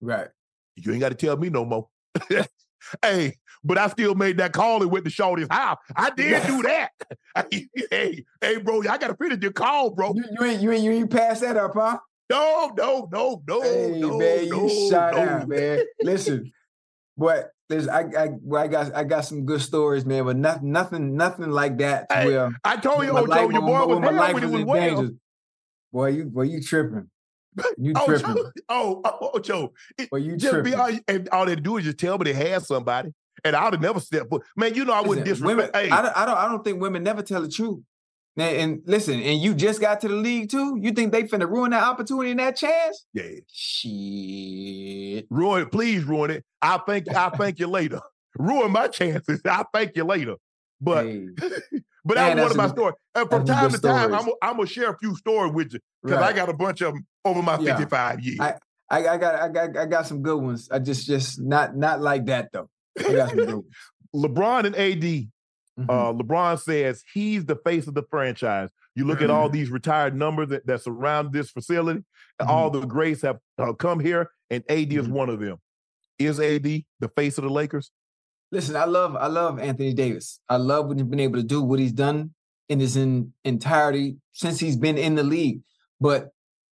[0.00, 0.28] Right.
[0.76, 1.88] You ain't got to tell me no more.
[3.02, 5.78] hey, but I still made that call and went to Shorty's house.
[5.94, 6.90] I did do that.
[7.90, 10.14] hey, hey, bro, I got to finish your call, bro.
[10.14, 11.98] You, you ain't you ain't you ain't pass that up, huh?
[12.30, 15.20] No, no, no, no, Hey no, man, no, you shot no.
[15.20, 15.80] out, man.
[16.00, 16.50] Listen,
[17.16, 20.70] but there's I I well, I got I got some good stories, man, but nothing
[20.70, 22.08] nothing nothing like that.
[22.10, 24.96] To Hey, where I told you, Ocho, your boy was my life was in well.
[24.96, 25.14] danger.
[25.92, 27.08] Boy, you boy, you tripping.
[27.78, 28.34] You Oh, tripping.
[28.36, 30.80] Joe, oh, uh, oh, Ocho, it- Boy, you just be tripping.
[30.80, 33.12] all, and all they do is just tell me they had somebody,
[33.44, 34.42] and I would have never stepped foot.
[34.56, 35.74] Man, you know I wouldn't Listen, disrespect.
[35.74, 37.80] women, hey, I, don't, I don't I don't think women never tell the truth.
[38.36, 40.78] And, and listen, and you just got to the league too.
[40.80, 43.04] You think they finna ruin that opportunity and that chance?
[43.12, 43.24] Yeah.
[43.52, 45.26] Shit.
[45.30, 45.72] Ruin it.
[45.72, 46.44] Please ruin it.
[46.60, 48.00] I'll thank I'll thank you later.
[48.38, 49.40] Ruin my chances.
[49.46, 50.36] I'll thank you later.
[50.80, 51.26] But Hey.
[52.04, 52.94] but Man, that's one of my stories.
[53.14, 54.26] And from time to time, stories.
[54.26, 56.94] I'm, I'm gonna share a few stories with you because I got a bunch of
[56.94, 57.76] them over my Yeah.
[57.76, 58.40] 55 years.
[58.40, 58.54] I,
[58.90, 60.68] I, I got I got I got some good ones.
[60.70, 62.68] I just just not not like that though.
[62.98, 63.66] I got some good ones.
[64.14, 65.28] LeBron and AD,
[65.86, 65.90] Mhm.
[65.90, 68.70] uh, LeBron says he's the face of the franchise.
[68.94, 69.54] You look at all Mm-hmm.
[69.54, 72.04] these retired numbers that, that surround this facility,
[72.38, 72.80] and all Mm-hmm.
[72.80, 75.58] the greats have uh, come here, and AD is one of them.
[76.18, 77.90] Is AD the face of the Lakers?
[78.50, 80.38] Listen, I love I love Anthony Davis.
[80.48, 82.34] I love what he's been able to do, what he's done
[82.68, 85.60] in his in, entirety since he's been in the league.
[86.00, 86.28] But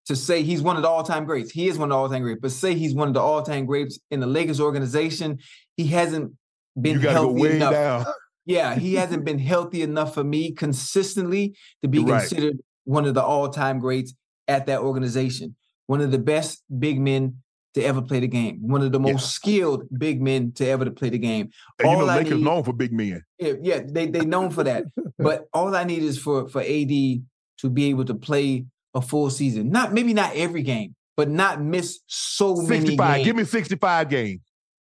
[0.07, 2.41] to say he's one of the all-time greats, he is one of the all-time greats.
[2.43, 5.39] But say he's one of the all-time greats in the Lakers organization,
[5.77, 6.33] he hasn't
[6.81, 8.07] been you got to go healthy way enough.
[8.51, 12.21] Yeah, he hasn't been healthy enough for me consistently to be Right.
[12.21, 14.15] considered one of the all-time greats
[14.49, 15.57] at that organization.
[15.87, 17.37] One of the best big men
[17.75, 18.59] to ever play the game.
[18.63, 19.39] One of the most Yeah.
[19.39, 21.51] skilled big men to ever to play the game.
[21.79, 23.23] And you know, All I Lakers need- known for big men.
[23.39, 24.85] Yeah, yeah, they they known for that.
[25.19, 27.23] but all I need is for for AD
[27.61, 29.71] to be able to play a full season.
[29.71, 33.17] Not maybe not every game, but not miss so many 65.
[33.17, 33.25] games.
[33.27, 34.41] Give me 65 games.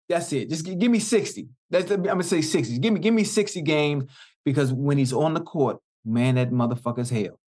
[0.08, 0.50] That's it.
[0.50, 1.50] Just gi- give me 60.
[1.70, 2.80] That's I'm gonna say 60.
[2.80, 4.06] Give me give me 60 games
[4.46, 7.40] because when he's on the court, man, that motherfucker's hell.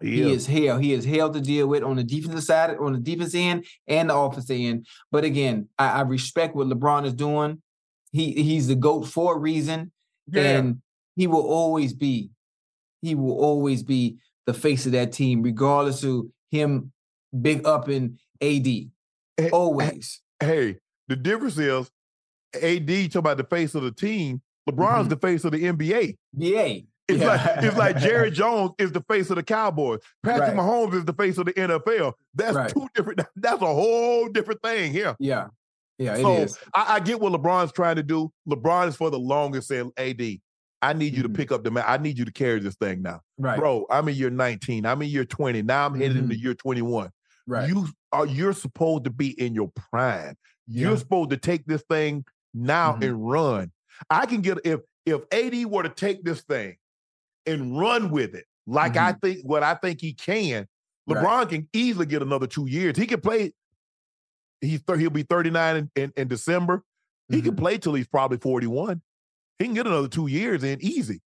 [0.00, 0.78] He is hell.
[0.78, 4.10] He is hell to deal with on the defensive side, on the defense end and
[4.10, 4.86] the offense end.
[5.10, 7.62] But again, I, I respect what LeBron is doing.
[8.12, 9.92] He he's the GOAT for a reason.
[10.30, 10.58] Yeah.
[10.58, 10.82] And
[11.14, 12.30] he will always be,
[13.00, 16.92] he will always be the face of that team, regardless of him
[17.40, 18.66] big up in AD.
[19.38, 20.20] Eh, Always.
[20.40, 20.76] Hey,
[21.08, 21.90] the difference is
[22.64, 24.42] AD talking about the face of the team.
[24.68, 25.10] LeBron's Mhm.
[25.10, 26.16] the face of the NBA.
[26.36, 26.86] BA.
[27.08, 27.26] It's Yeah.
[27.28, 30.00] like it's like Jerry Jones is the face of the Cowboys.
[30.24, 30.56] Patrick Right.
[30.56, 32.14] Mahomes is the face of the NFL.
[32.34, 32.68] That's Right.
[32.68, 33.20] two different.
[33.36, 35.14] That's a whole different thing here.
[35.20, 35.48] Yeah.
[35.98, 36.58] Yeah, so is.
[36.74, 38.30] I, I get what LeBron's trying to do.
[38.48, 40.42] LeBron is for the longest saying, "AD,
[40.82, 41.34] I need you to Mhm.
[41.36, 41.84] pick up the man.
[41.86, 43.58] I need you to carry this thing now, Right.
[43.58, 43.86] bro.
[43.88, 44.84] I'm in year 19.
[44.84, 45.62] I'm in year 20.
[45.62, 47.08] Now I'm headed into year 21.
[47.46, 47.68] Right.
[47.68, 50.34] You are you're supposed to be in your prime.
[50.66, 50.96] You're Yeah.
[50.98, 52.24] supposed to take this thing
[52.56, 53.02] now Mhm.
[53.04, 53.72] and run.
[54.10, 56.76] I can get if if AD were to take this thing
[57.46, 60.66] and run with it, like I think what I think he can,
[61.06, 61.24] Right.
[61.24, 62.96] LeBron can easily get another two years.
[62.96, 63.52] He can play.
[64.60, 66.82] He's thir- he'll be 39 in, in, in December.
[67.28, 69.02] He can play till he's probably 41.
[69.58, 71.20] He can get another two years in easy.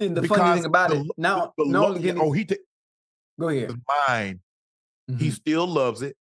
[0.00, 2.44] And the funny thing about the it, now, the not lo- only can oh, he
[2.44, 2.54] ta-
[3.40, 3.68] go ahead.
[3.70, 3.76] his
[4.08, 4.40] mind.
[5.18, 5.32] He Mhm.
[5.32, 6.16] still loves it.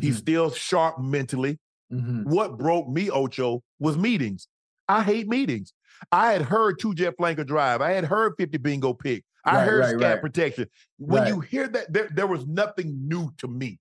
[0.00, 0.20] He's Mhm.
[0.20, 1.58] still sharp mentally.
[1.92, 2.24] Mhm.
[2.26, 4.48] What broke me, Ocho, was meetings.
[4.88, 5.72] I hate meetings.
[6.12, 7.80] I had heard two jet flanker drive.
[7.80, 9.24] I had heard 50 bingo pick.
[9.44, 10.20] I Right, heard right, scat right.
[10.20, 10.68] protection.
[10.98, 13.78] When you hear that, there, there was nothing new to me.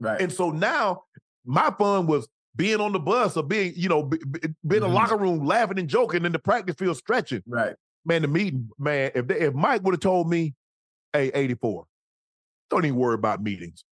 [0.00, 0.20] Right.
[0.20, 1.04] And so now
[1.44, 4.88] my fun was being on the bus or being, you know, be, be- being in
[4.88, 7.42] the locker room laughing and joking in the practice field stretching.
[7.46, 7.74] Right.
[8.04, 10.54] Man, the meeting, man, if they, if Mike would have told me,
[11.12, 11.84] hey, 84,
[12.70, 13.84] don't even worry about meetings.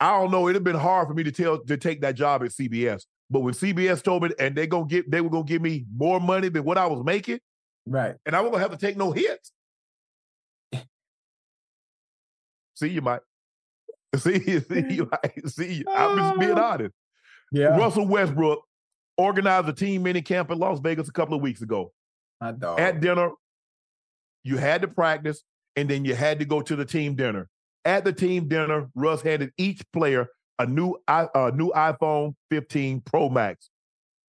[0.00, 0.48] I don't know.
[0.48, 3.04] It'd have been hard for me to tell to take that job at CBS.
[3.30, 6.20] But when CBS told me and they gonna get they were gonna give me more
[6.20, 7.40] money than what I was making,
[7.86, 8.14] Right.
[8.26, 9.52] and I wasn't gonna have to take no hits.
[12.74, 13.22] see you, Mike.
[14.16, 15.42] See you, see you, Mike.
[15.46, 15.84] See you.
[15.90, 16.72] I'm just being ah.
[16.72, 16.94] honest.
[17.50, 17.76] Yeah.
[17.76, 18.62] Russell Westbrook
[19.16, 21.92] organized a team mini camp in Las Vegas a couple of weeks ago.
[22.40, 23.30] At dinner,
[24.44, 25.42] you had to practice,
[25.76, 27.48] and then you had to go to the team dinner.
[27.84, 30.28] At the team dinner, Russ handed each player
[30.58, 33.70] a new a new iPhone 15 Pro Max.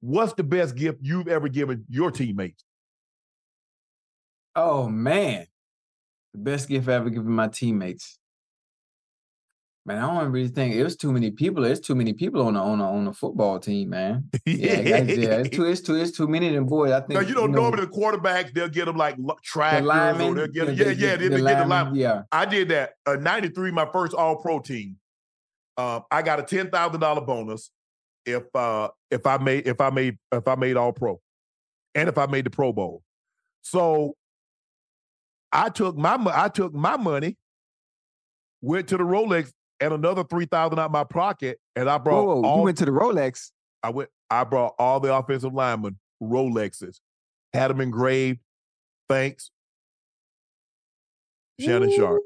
[0.01, 2.63] What's the best gift you've ever given your teammates?
[4.55, 5.45] Oh man,
[6.33, 8.17] the best gift I ever given my teammates.
[9.87, 11.61] Man, I don't really think it was too many people.
[11.61, 14.29] There's too many people on the on the, on the football team, man.
[14.45, 16.91] Yeah, guys, yeah, it's too it's too it's too many of them boys.
[16.91, 19.83] I think Now, you know, you know, normally the quarterbacks, they'll get them like track
[19.83, 21.95] the or they'll get the- yeah, yeah, the- they, the get the linemen, line.
[21.95, 22.93] Yeah, I did that.
[23.05, 24.97] Uh, 93, my first all pro team.
[25.77, 27.69] Uh, I got a ten thousand dollar bonus
[28.25, 31.21] if uh if I made if I made if I made all pro,
[31.93, 33.03] and if I made the Pro Bowl.
[33.61, 34.15] So
[35.51, 37.37] I took my I took my money,
[38.61, 42.41] went to the Rolex, and another three thousand out my pocket, and I brought Whoa,
[42.43, 43.51] all you went to the Rolex.
[43.83, 44.09] I went.
[44.29, 46.99] I brought all the offensive linemen Rolexes,
[47.53, 48.39] had them engraved.
[49.09, 49.51] Thanks,
[51.59, 52.21] Shannon Sharpe.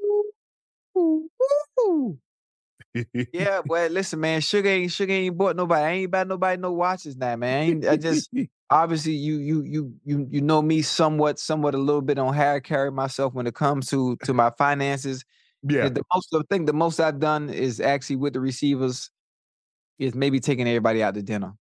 [3.32, 5.82] yeah, well, listen, man, Sugar ain't Sugar ain't bought nobody.
[5.82, 7.84] I ain't bought nobody no watches now, man.
[7.86, 8.30] I, I just
[8.70, 12.54] obviously you you you you you know me somewhat, somewhat a little bit on how
[12.54, 15.24] I carry myself when it comes to to my finances.
[15.62, 15.88] Yeah.
[15.88, 19.10] The most the thing, the most I've done is actually with the receivers
[19.98, 21.52] is maybe taking everybody out to dinner.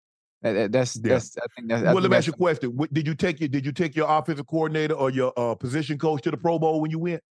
[0.43, 1.15] That, that, that's Yeah.
[1.15, 2.77] that's I think that's well, think let me ask you a question.
[2.77, 5.99] What- Did you take your Did you take your offensive coordinator or your uh, position
[5.99, 7.23] coach to the Pro Bowl when you went?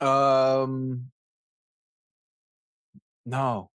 [0.00, 1.10] Um,
[3.26, 3.70] no,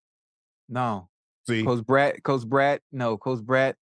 [0.70, 1.10] no.
[1.48, 3.76] See, Coach Brad, Coach Brad, no, Coach Brad.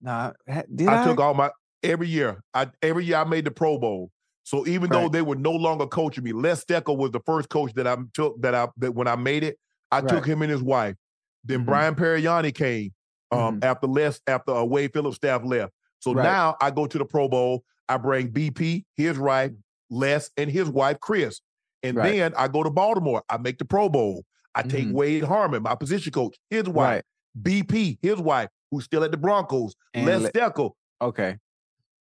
[0.00, 0.32] Nah,
[0.74, 1.02] did I?
[1.02, 1.50] I took all my
[1.82, 2.42] every year.
[2.52, 4.10] I every year I made the Pro Bowl.
[4.44, 7.72] So even though they were no longer coaching me, Les Steckel was the first coach
[7.74, 9.58] that I took that I that when I made it,
[9.90, 10.96] I took him and his wife.
[11.44, 11.66] Then Mhm.
[11.66, 12.92] Brian Pariani came
[13.30, 15.72] um, after Les after uh, Wade Phillips staff left.
[16.00, 16.22] So Right.
[16.22, 17.64] now I go to the Pro Bowl.
[17.88, 19.50] I bring BP, his wife,
[19.90, 21.40] Les, and his wife Chris.
[21.82, 22.12] And Right.
[22.12, 23.22] then I go to Baltimore.
[23.28, 24.24] I make the Pro Bowl.
[24.54, 24.92] I take Mhm.
[24.92, 27.04] Wade Harman, my position coach, his wife, Right.
[27.42, 30.72] BP, his wife, who's still at the Broncos, And Les Le- Steckel.
[31.02, 31.38] Okay.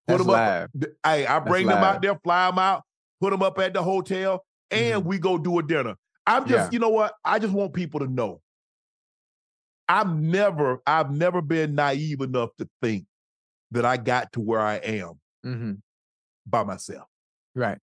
[0.07, 0.35] Put That's them up.
[0.35, 0.69] live.
[1.05, 1.95] Hey, I That's bring them live.
[1.95, 2.83] out there, fly them out,
[3.21, 5.95] put them up at the hotel, and we go do a dinner.
[6.25, 6.63] I'm just, Mm-hmm.
[6.63, 6.69] Yeah.
[6.71, 7.13] you know what?
[7.23, 8.41] I just want people to know.
[9.89, 13.05] I've never, I've never been naive enough to think
[13.71, 15.73] that I got to where I am Mm-hmm.
[16.47, 17.07] by myself.
[17.55, 17.77] Right.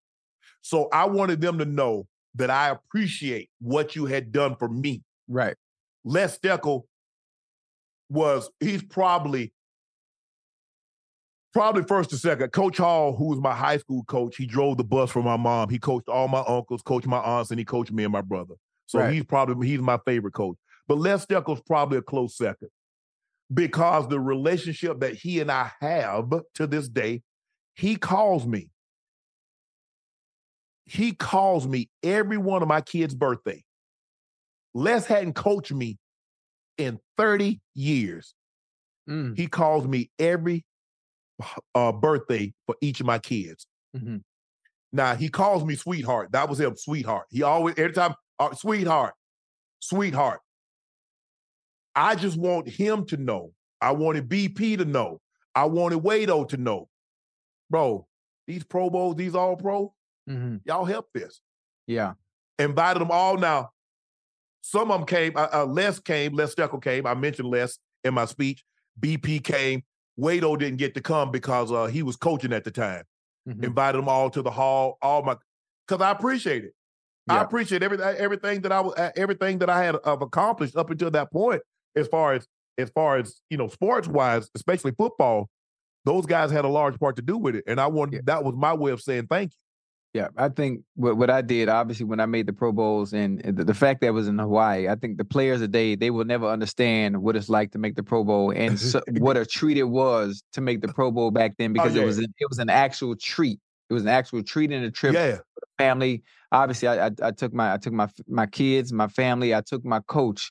[0.63, 2.07] So I wanted them to know
[2.37, 5.03] that I appreciate what you had done for me.
[5.29, 5.57] Right.
[6.05, 6.83] Les Steckel
[8.09, 9.53] was, he's probably,
[11.53, 12.51] probably first or second.
[12.53, 15.69] Coach Hall, who was my high school coach, he drove the bus for my mom.
[15.69, 18.55] He coached all my uncles, coached my aunts, and he coached me and my brother.
[18.87, 19.13] So Right.
[19.13, 20.57] he's probably, he's my favorite coach.
[20.89, 22.69] But Les Steckel's probably a close second
[23.53, 27.23] because the relationship that he and I have to this day,
[27.75, 28.71] he calls me.
[30.87, 33.63] He calls me every one of my kids' birthday.
[34.75, 35.99] Les hadn't coached me
[36.79, 38.35] in 30 years.
[39.09, 39.37] Mm.
[39.37, 40.65] He calls me every
[41.75, 43.67] uh, birthday for each of my kids.
[43.97, 44.19] Mm-hmm.
[44.93, 46.33] Now he calls me sweetheart.
[46.33, 47.27] That was him, sweetheart.
[47.31, 49.15] He always every time, uh, sweetheart,
[49.81, 50.41] sweetheart.
[51.95, 53.53] I just want him to know.
[53.81, 55.21] I wanted BP to know.
[55.55, 56.89] I wanted Wado to know,
[57.69, 58.07] bro.
[58.47, 59.95] These Pro Bowls, these All Pro,
[60.29, 60.57] Mm-hmm.
[60.65, 61.41] y'all help this.
[61.87, 62.13] Yeah.
[62.59, 63.37] Invited them all.
[63.37, 63.71] Now,
[64.61, 65.37] some of them came.
[65.37, 66.35] Uh, uh, Les came.
[66.35, 67.07] Les Steckel came.
[67.07, 68.63] I mentioned Les in my speech.
[69.01, 69.83] BP came.
[70.19, 73.05] Wado didn't get to come because uh, he was coaching at the time.
[73.49, 73.65] Mhm.
[73.65, 74.99] Invited them all to the hall.
[75.03, 75.37] All my,
[75.87, 76.75] because I appreciate it.
[77.29, 78.17] I appreciate everything.
[78.17, 81.63] Everything that I was, uh, everything that I had of accomplished up until that point,
[81.95, 82.47] as far as
[82.77, 85.49] as far as you know, sports wise, especially football.
[86.07, 88.57] Those guys had a large part to do with it, and I wanted that was
[88.57, 89.57] my way of saying thank you.
[90.13, 93.45] Yeah, I think what what I did, obviously, when I made the Pro Bowls and
[93.47, 96.11] and the, the fact that it was in Hawaii, I think the players today they
[96.11, 99.47] will never understand what it's like to make the Pro Bowl and so, what a
[99.47, 102.03] treat it was to make the Pro Bowl back then oh, because yeah.
[102.03, 103.61] it was an, it was an actual treat.
[103.89, 105.37] It was an actual treat and a trip Yeah.
[105.37, 106.25] for the family.
[106.51, 109.55] Obviously, I, I I took my I took my my kids, my family.
[109.55, 110.51] I took my coach,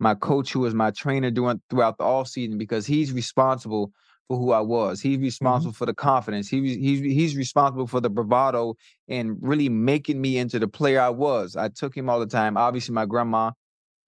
[0.00, 3.92] my coach who was my trainer during throughout the off season because he's responsible
[4.28, 5.00] for who I was.
[5.00, 5.24] He's mm-hmm.
[5.24, 6.48] responsible for the confidence.
[6.48, 8.76] He he's he's responsible for the bravado
[9.08, 11.56] and really making me into the player I was.
[11.56, 12.56] I took him all the time.
[12.56, 13.52] Obviously, my grandma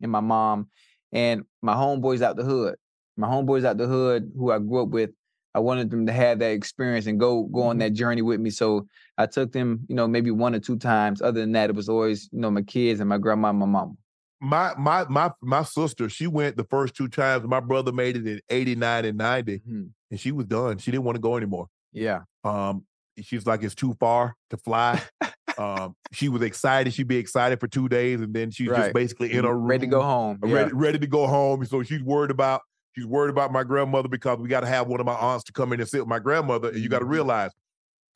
[0.02, 0.68] and my mom
[1.12, 2.76] and my homeboys out the hood.
[3.16, 5.10] My homeboys out the hood who I grew up with.
[5.54, 7.80] I wanted them to have that experience and go go on mm-hmm.
[7.80, 8.50] that journey with me.
[8.50, 11.20] So I took them, you know, maybe one or two times.
[11.22, 13.66] Other than that, it was always, you know, my kids and my grandma and my
[13.66, 13.98] mom.
[14.40, 17.44] my my my my sister, she went the first two times.
[17.46, 19.82] My brother made it in 89 and 90, mm-hmm.
[20.10, 20.78] And she was done.
[20.78, 21.66] She didn't want to go anymore.
[21.92, 22.20] Yeah.
[22.44, 22.84] Um,
[23.20, 25.00] she's like, it's too far to fly.
[25.58, 26.92] um, she was excited.
[26.92, 28.82] She'd be excited for two days, and then she's Right.
[28.84, 30.38] just basically in a room, ready to go home.
[30.44, 30.52] Yeah.
[30.54, 31.64] ready, ready to go home.
[31.64, 32.62] So she's worried about
[32.94, 35.52] she's worried about my grandmother because we got to have one of my aunts to
[35.52, 36.68] come in and sit with my grandmother.
[36.70, 37.10] And you got to Mhm.
[37.10, 37.50] realize,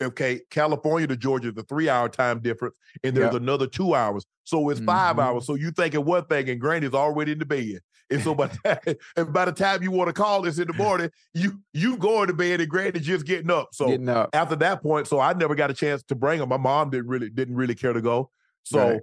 [0.02, 3.42] okay, California to Georgia is a three hour time difference, and there's Yep.
[3.42, 5.22] another two hours, so it's 5 Mhm.
[5.22, 5.46] hours.
[5.46, 7.78] So you thinking one thing, and Granny's already in the bed.
[8.12, 10.66] And so by the time, and by the time you want to call this in
[10.66, 13.70] the morning, you you going to bed and Granny's just getting up.
[13.72, 14.30] So Getting up.
[14.32, 16.46] after that point, so I never got a chance to bring her.
[16.46, 18.30] My mom didn't really didn't really care to go.
[18.64, 19.00] So Right.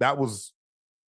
[0.00, 0.52] that was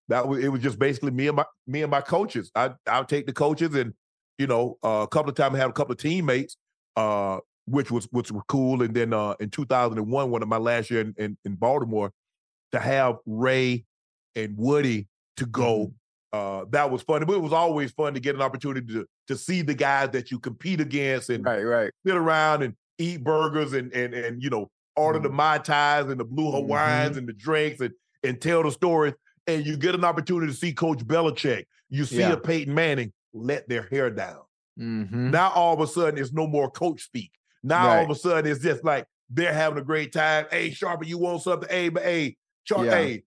[0.08, 2.50] that was it was just basically me and my me and my coaches.
[2.54, 3.94] I I would take the coaches and
[4.38, 6.56] you know uh, a couple of times I had a couple of teammates,
[6.96, 8.82] uh, which was which was cool.
[8.82, 12.12] And then uh, in 2001, one of my last year in, in, in Baltimore,
[12.72, 13.84] to have Ray
[14.34, 15.92] and Woody to go.
[16.32, 17.24] Uh, that was fun.
[17.26, 20.30] But it was always fun to get an opportunity to to see the guys that
[20.30, 21.90] you compete against and Right, right.
[22.06, 26.18] sit around and eat burgers and and and you know order the mai tais and
[26.20, 27.92] the blue hawaiians and the drinks and
[28.24, 29.14] and tell the stories.
[29.48, 32.32] and you get an opportunity to see Coach Belichick, you see Yeah.
[32.34, 34.42] a Peyton Manning let their hair down.
[34.80, 35.30] Mhm.
[35.32, 37.32] Now all of a sudden it's no more coach speak.
[37.64, 40.46] Now all of a sudden it's just like they're having a great time.
[40.50, 41.68] Hey, Sharper, you want something?
[41.68, 42.90] Hey, but hey, Char- Yeah.
[42.94, 43.22] hey.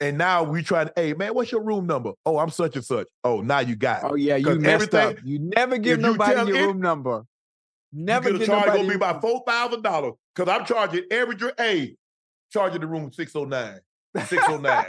[0.00, 2.12] And now we trying to, hey man, what's your room number?
[2.24, 3.08] Oh, I'm such and such.
[3.24, 4.12] Oh, now you got oh, it.
[4.12, 5.24] Oh yeah, you messed everything- up.
[5.24, 7.22] You never give you nobody your it- room number.
[7.92, 11.04] Never you give get a charge gonna be about four thousand dollars because I'm charging
[11.10, 11.54] every drink.
[11.58, 11.96] Hey,
[12.52, 13.80] charging the room 609.
[14.26, 14.84] 609.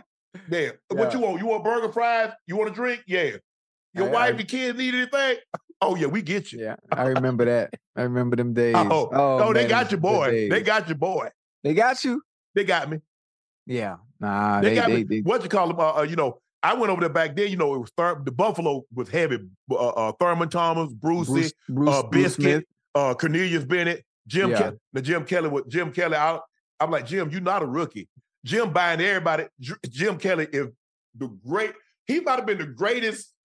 [0.50, 0.70] yeah.
[0.88, 1.40] What you want?
[1.40, 2.32] You want burger fries?
[2.46, 3.02] You want a drink?
[3.06, 3.32] Yeah.
[3.94, 5.36] Your I- wife, I- your kids need anything?
[5.82, 6.60] Oh yeah, we get you.
[6.60, 7.74] yeah, I remember that.
[7.94, 8.74] I remember them days.
[8.74, 10.48] Oh, no, they got your boy.
[10.48, 11.28] They got your boy.
[11.62, 12.22] They got you.
[12.54, 13.00] They got me.
[13.66, 13.96] Yeah.
[14.20, 15.02] Nah, They, they, got they, me.
[15.04, 15.78] they- what you call them?
[15.80, 17.50] Uh, uh, you know, I went over there back then.
[17.50, 19.38] You know, it was Thur- the Buffalo was heavy.
[19.70, 24.50] Uh, uh, Thurman Thomas, Brucey, Bruce, Bruce, uh, Bruce Biscuit, uh, Cornelius Bennett, Jim.
[24.50, 24.70] Yeah.
[24.70, 26.16] Ke- the Jim Kelly with Jim Kelly.
[26.16, 26.38] I,
[26.80, 28.08] I'm like Jim, you're not a rookie.
[28.44, 29.44] Jim buying everybody.
[29.88, 30.68] Jim Kelly is
[31.16, 31.72] the great.
[32.06, 33.32] He might have been the greatest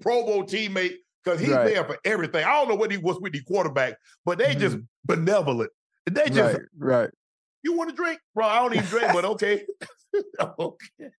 [0.00, 1.72] Pro Bowl teammate because he's Right.
[1.74, 2.44] there for everything.
[2.44, 3.94] I don't know what he was with the quarterback,
[4.24, 5.70] but they just benevolent.
[6.10, 7.10] They just right, right.
[7.62, 8.46] you want to drink, bro?
[8.46, 9.64] I don't even drink, but okay.
[10.58, 11.10] okay.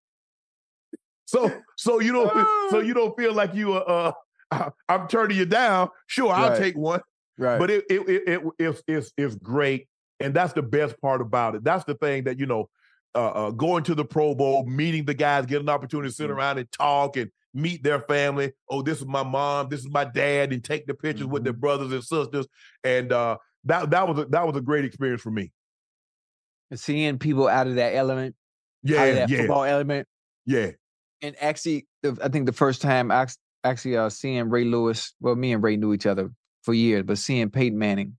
[1.26, 4.12] So, so you don't, so you don't feel like you, uh,
[4.52, 5.90] uh, I'm turning you down.
[6.08, 6.58] Sure, I'll Right.
[6.58, 7.02] take one,
[7.38, 7.58] Right.
[7.60, 9.88] but it, it, it, it it's, it's, it's great,
[10.20, 11.64] and that's the best part about it.
[11.64, 12.70] That's the thing that you know,
[13.16, 16.30] uh, uh, going to the Pro Bowl, meeting the guys, get an opportunity to sit
[16.30, 16.38] Mm-hmm.
[16.38, 18.52] around and talk and meet their family.
[18.70, 21.44] Oh, this is my mom, this is my dad, and take the pictures with Mm-hmm.
[21.44, 22.48] their brothers and sisters,
[22.84, 25.52] and uh, that that was a, that was a great experience for me.
[26.76, 28.43] Seeing people out of that element, out
[28.84, 30.08] Yeah, that yeah, football element,
[30.46, 30.72] yeah.
[31.22, 33.28] and actually, I think the first time I
[33.64, 36.32] actually uh, seeing Ray Lewis, well, me and Ray knew each other
[36.64, 38.18] for years, but seeing Peyton Manning,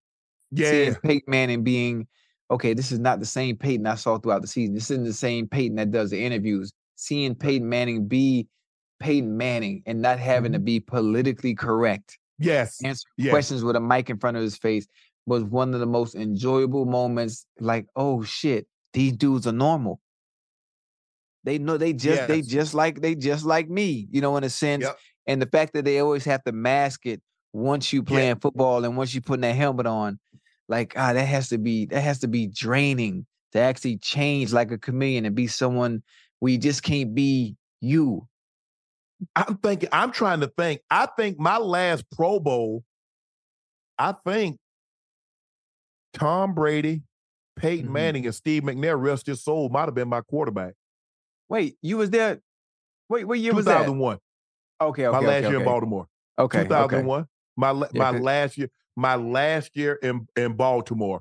[0.50, 2.06] Yeah, seeing Peyton Manning being
[2.50, 4.74] okay, this is not the same Peyton I saw throughout the season.
[4.74, 6.72] This isn't the same Peyton that does the interviews.
[6.96, 8.46] Seeing Peyton Manning be
[9.00, 13.30] Peyton Manning and not having to be politically correct, yes, answer yes.
[13.30, 14.86] questions with a mic in front of his face
[15.26, 17.46] was one of the most enjoyable moments.
[17.60, 20.00] Like, oh shit, these dudes are normal.
[21.44, 24.50] They know they just they just like they just like me, you know, in a
[24.50, 24.84] sense.
[24.84, 24.98] Yep.
[25.26, 27.22] And the fact that they always have to mask it
[27.52, 30.18] once you playing football and once you putting that helmet on,
[30.68, 34.70] like ah, that has to be that has to be draining to actually change like
[34.70, 36.02] a chameleon and be someone
[36.40, 38.26] we just can't be you.
[39.36, 40.80] I'm thinking, I'm trying to think.
[40.90, 42.84] I think my last Pro Bowl,
[43.98, 44.58] I think
[46.12, 47.02] Tom Brady,
[47.56, 47.92] Peyton Mhm.
[47.92, 50.74] Manning, and Steve McNair, rest his soul, might have been my quarterback.
[51.48, 52.40] Wait, you was there?
[53.08, 53.78] Wait, what year was that?
[53.80, 54.18] 2001,
[54.80, 55.64] Okay, okay, my last okay, year in.
[55.64, 56.06] Baltimore.
[56.38, 56.68] Okay, okay.
[56.68, 57.26] 2001,
[57.56, 61.20] my Yeah, last year, my last year in in Baltimore.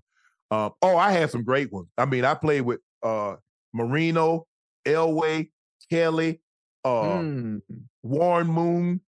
[0.51, 1.87] Um, oh, I had some great ones.
[1.97, 3.35] I mean, I played with uh,
[3.73, 4.45] Marino,
[4.85, 5.49] Elway,
[5.89, 6.41] Kelly,
[6.85, 6.89] uh,
[7.19, 7.61] Mm,
[8.03, 9.01] Warren Moon.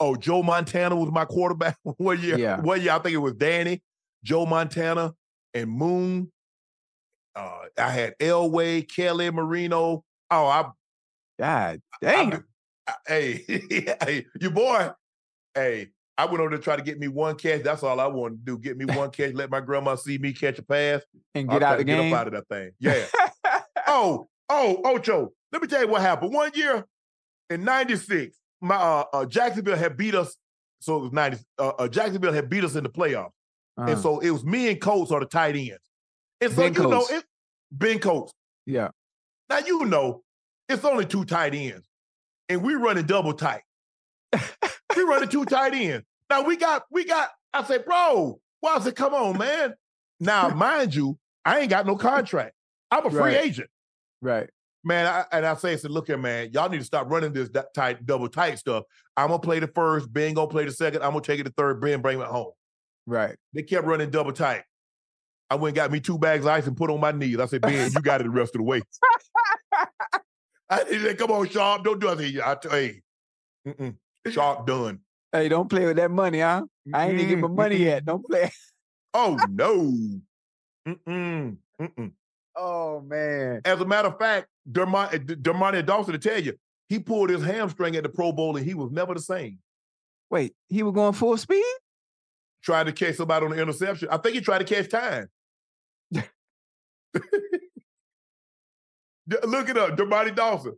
[0.00, 2.38] Oh, Joe Montana was my quarterback one year.
[2.38, 2.60] Yeah.
[2.60, 3.82] One year, I think it was Danny,
[4.22, 5.14] Joe Montana,
[5.54, 6.30] and Moon.
[7.36, 10.04] Uh, I had Elway, Kelly, Marino.
[10.30, 10.62] Oh, I,
[11.38, 12.44] God I- damn.
[12.86, 13.44] I- hey,
[14.02, 14.90] hey, your boy.
[15.54, 15.88] Hey,
[16.18, 17.62] I went over to try to get me one catch.
[17.62, 18.58] That's all I wanted to do.
[18.58, 19.32] Get me one catch.
[19.34, 21.02] Let my grandma see me catch a pass.
[21.34, 22.02] and I'll get out to the game.
[22.10, 22.70] Get up out of that thing.
[22.80, 23.04] Yeah.
[23.86, 25.32] oh, oh, Ocho.
[25.52, 26.32] Let me tell you what happened.
[26.34, 26.84] One year
[27.50, 30.36] in '96, my uh, uh, Jacksonville had beat us.
[30.80, 31.38] So it was '90.
[31.58, 33.30] Uh, uh, Jacksonville had beat us in the playoffs,
[33.78, 33.90] Uh-huh.
[33.92, 35.78] and so it was me and Coates are the tight ends.
[36.44, 37.10] And so Ben you know, Coates.
[37.12, 37.24] it,
[37.72, 38.32] Ben Coates.
[38.66, 38.88] yeah.
[39.50, 40.22] Now you know,
[40.68, 41.86] it's only two tight ends,
[42.48, 43.62] and we running double tight.
[44.32, 46.04] we running two tight ends.
[46.30, 47.30] Now we got, we got.
[47.52, 49.74] I said, bro, well, I said, come on, man.
[50.20, 52.52] Now, mind you, I ain't got no contract.
[52.90, 53.44] I'm a free Right.
[53.44, 53.68] agent.
[54.22, 54.48] Right.
[54.82, 57.32] Man, I, and I say, I said, look here, man, y'all need to stop running
[57.32, 58.84] this tight, double tight stuff.
[59.16, 61.52] I'm gonna play the first, Ben gonna play the second, I'm gonna take it to
[61.56, 62.52] third, Ben bring it home.
[63.06, 63.36] Right.
[63.54, 64.62] They kept running double tight.
[65.54, 67.38] I went and got me two bags of ice and put on my knees.
[67.38, 68.82] I said, Ben, you got it the rest of the way.
[70.68, 72.10] I said, come on, Sharpe, don't do it.
[72.10, 73.02] I said, yeah, I t- hey,
[73.68, 73.94] mm-mm,
[74.32, 74.98] Sharpe done.
[75.30, 76.64] Hey, don't play with that money, huh?
[76.92, 77.84] I ain't even get my money mm-mm.
[77.84, 78.04] yet.
[78.04, 78.50] Don't play.
[79.12, 79.96] Oh no.
[80.88, 82.12] Mm-mm, mm-mm.
[82.56, 83.60] Oh man.
[83.64, 86.54] As a matter of fact, Dermont, eh, Dermontti Dawson to tell you,
[86.88, 89.60] he pulled his hamstring at the Pro Bowl and he was never the same.
[90.30, 91.64] Wait, he was going full speed?
[92.60, 94.08] Tried to catch somebody on the interception.
[94.10, 95.28] I think he tried to catch time.
[99.46, 100.76] Look it up, Dermontti Dawson.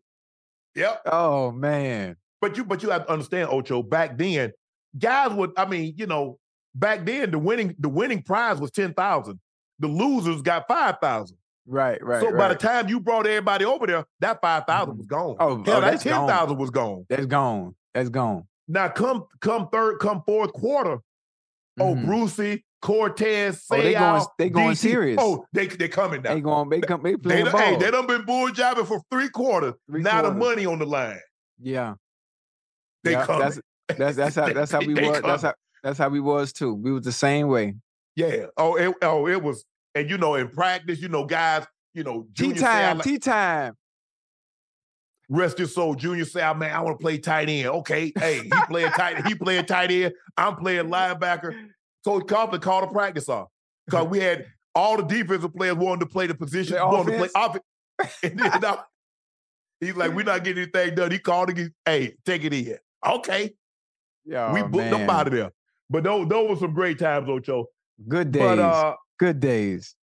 [0.74, 1.02] Yep.
[1.06, 2.16] Oh man.
[2.40, 4.52] But you but you have to understand, Ocho, back then,
[4.98, 6.38] guys would, I mean, you know,
[6.74, 9.40] back then the winning the winning prize was 10,000.
[9.78, 11.36] The losers got 5,000.
[11.68, 12.20] Right, right.
[12.22, 15.34] so by the time you brought everybody over there, that five thousand was gone.
[15.40, 17.04] Oh, hell, oh, that ten thousand was gone.
[17.08, 17.74] that's gone.
[17.92, 18.46] That's gone.
[18.68, 20.98] Now come come third, come fourth quarter.
[21.80, 22.06] Oh, Mhm.
[22.06, 24.76] Brucey, Cortez, Oh, they going- they going DC.
[24.76, 25.18] serious.
[25.20, 26.34] Oh, they they coming now.
[26.34, 26.68] They going.
[26.68, 27.02] They come.
[27.02, 27.60] They They playing done, ball.
[27.62, 29.74] hey, they done been bull jabbing for three quarters.
[29.90, 31.18] Three now the money on the line.
[31.60, 31.94] yeah.
[33.02, 33.40] They yeah, coming.
[33.40, 33.60] That's
[33.98, 35.20] that's that's how that's how we They was.
[35.20, 36.74] That's how that's how we was too.
[36.74, 37.74] We was the same way.
[38.14, 38.46] Yeah.
[38.56, 39.64] Oh, it, oh, it was,
[39.96, 43.00] and you know, in practice, you know, guys, you know, Tea time.
[43.00, 43.74] Tea time.
[45.28, 45.94] rest your soul.
[45.96, 47.66] Junior Seau, man, I want to play tight end.
[47.68, 50.14] Okay, hey, he playing tight, he playing tight end.
[50.36, 51.68] I'm playing linebacker.
[52.06, 53.48] Coach Coughlin called a practice off
[53.84, 54.46] because we had
[54.76, 57.64] all the defensive players wanted to play the position, wanted to play offense?
[58.22, 58.76] And then, uh,
[59.80, 61.10] he's like, we're not getting anything done.
[61.10, 61.72] He called it.
[61.84, 62.76] Hey, take it in.
[63.04, 63.54] Okay,
[64.24, 64.52] Yeah.
[64.52, 65.50] we booked them out of there.
[65.90, 67.66] But those, those were some great times, Ocho.
[68.06, 68.42] Good days.
[68.42, 69.96] But uh, Good days.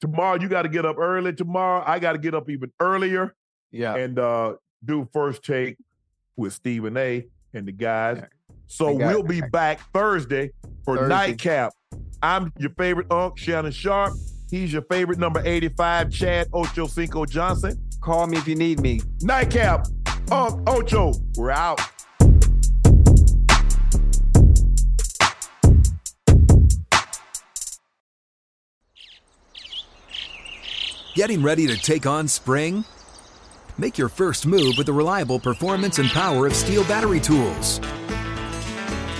[0.00, 1.32] tomorrow you got to get up early.
[1.32, 3.34] Tomorrow I got to get up even earlier
[3.70, 3.94] Yeah.
[3.96, 4.54] and uh
[4.84, 5.76] do first take
[6.36, 7.26] with Stephen A.
[7.54, 8.18] and the guys.
[8.18, 8.26] Yeah.
[8.68, 10.50] So we'll be back Thursday
[10.84, 11.08] for Thursday.
[11.08, 11.72] nightcap.
[12.22, 14.14] I'm your favorite Unc Shannon Sharpe.
[14.50, 17.78] He's your favorite number 85, Chad Ochocinco Johnson.
[18.00, 19.00] Call me if you need me.
[19.20, 19.86] Nightcap,
[20.30, 21.12] Unc Ocho.
[21.36, 21.80] We're out.
[31.14, 32.84] Getting ready to take on spring?
[33.76, 37.80] Make your first move with the reliable performance and power of STIHL battery tools.